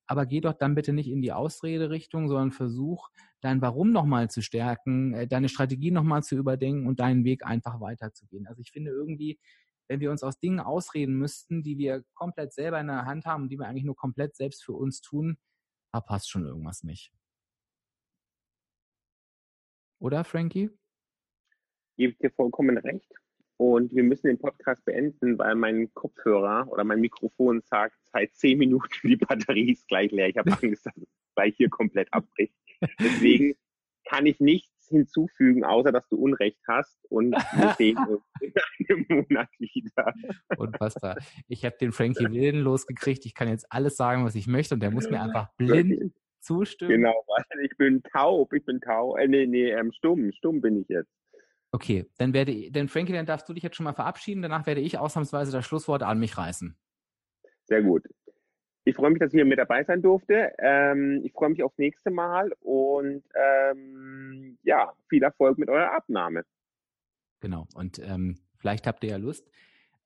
[0.09, 3.11] Aber geh doch dann bitte nicht in die Ausrede-Richtung, sondern versuch,
[3.43, 7.81] dein Warum nochmal zu stärken, äh, deine Strategie nochmal zu überdenken und deinen Weg einfach
[7.81, 8.47] weiterzugehen.
[8.47, 9.39] Also ich finde irgendwie,
[9.87, 13.45] wenn wir uns aus Dingen ausreden müssten, die wir komplett selber in der Hand haben
[13.45, 15.37] und die wir eigentlich nur komplett selbst für uns tun,
[15.93, 17.13] da passt schon irgendwas nicht.
[20.01, 20.71] Oder, Frankie?
[21.97, 23.13] Ich dir vollkommen recht.
[23.59, 28.57] Und wir müssen den Podcast beenden, weil mein Kopfhörer oder mein Mikrofon sagt, seit zehn
[28.57, 30.29] Minuten die Batterie ist gleich leer.
[30.29, 32.55] Ich habe Angst, dass es gleich hier komplett abbricht.
[33.01, 33.57] Deswegen
[34.05, 38.53] kann ich nichts hinzufügen, außer dass du Unrecht hast und wir sehen uns in
[38.89, 40.15] einem Monat wieder.
[40.57, 41.19] Unfassbar.
[41.49, 43.27] Ich habe den Frankie Wilden losgekriegt.
[43.27, 46.93] Ich kann jetzt alles sagen, was ich möchte und der muss mir einfach blind zustimmen.
[46.93, 47.25] Genau,
[47.63, 48.53] ich bin taub.
[48.53, 49.19] Ich bin taub.
[49.19, 50.33] Äh, nee, nee, ähm, stumm.
[50.33, 51.13] Stumm bin ich jetzt.
[51.71, 54.43] Okay, dann werde ich, denn Frankie, dann darfst du dich jetzt schon mal verabschieden.
[54.43, 56.77] Danach werde ich ausnahmsweise das Schlusswort an mich reißen.
[57.67, 58.05] Sehr gut.
[58.85, 60.53] Ich freue mich, dass ich hier mit dabei sein durfte.
[60.59, 66.45] Ähm, ich freue mich aufs nächste Mal und ähm, ja, viel Erfolg mit eurer Abnahme.
[67.41, 67.67] Genau.
[67.75, 69.47] Und ähm, vielleicht habt ihr ja Lust,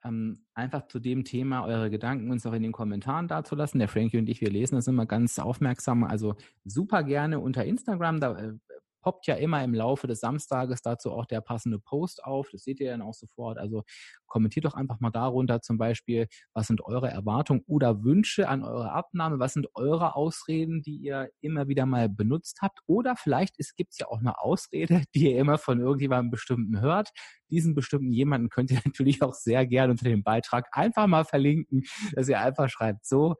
[0.04, 3.78] ähm, einfach zu dem Thema eure Gedanken uns auch in den Kommentaren dazulassen.
[3.78, 6.02] Der Frankie und ich, wir lesen das immer ganz aufmerksam.
[6.02, 6.34] Also
[6.64, 8.18] super gerne unter Instagram.
[8.18, 8.54] Da äh,
[9.02, 12.48] poppt ja immer im Laufe des Samstages dazu auch der passende Post auf.
[12.50, 13.58] Das seht ihr dann auch sofort.
[13.58, 13.82] Also
[14.26, 18.92] kommentiert doch einfach mal darunter zum Beispiel, was sind eure Erwartungen oder Wünsche an eure
[18.92, 19.38] Abnahme?
[19.38, 22.78] Was sind eure Ausreden, die ihr immer wieder mal benutzt habt?
[22.86, 27.10] Oder vielleicht gibt es ja auch eine Ausrede, die ihr immer von irgendjemandem bestimmten hört.
[27.50, 31.82] Diesen bestimmten jemanden könnt ihr natürlich auch sehr gerne unter dem Beitrag einfach mal verlinken,
[32.14, 33.34] dass ihr einfach schreibt, so,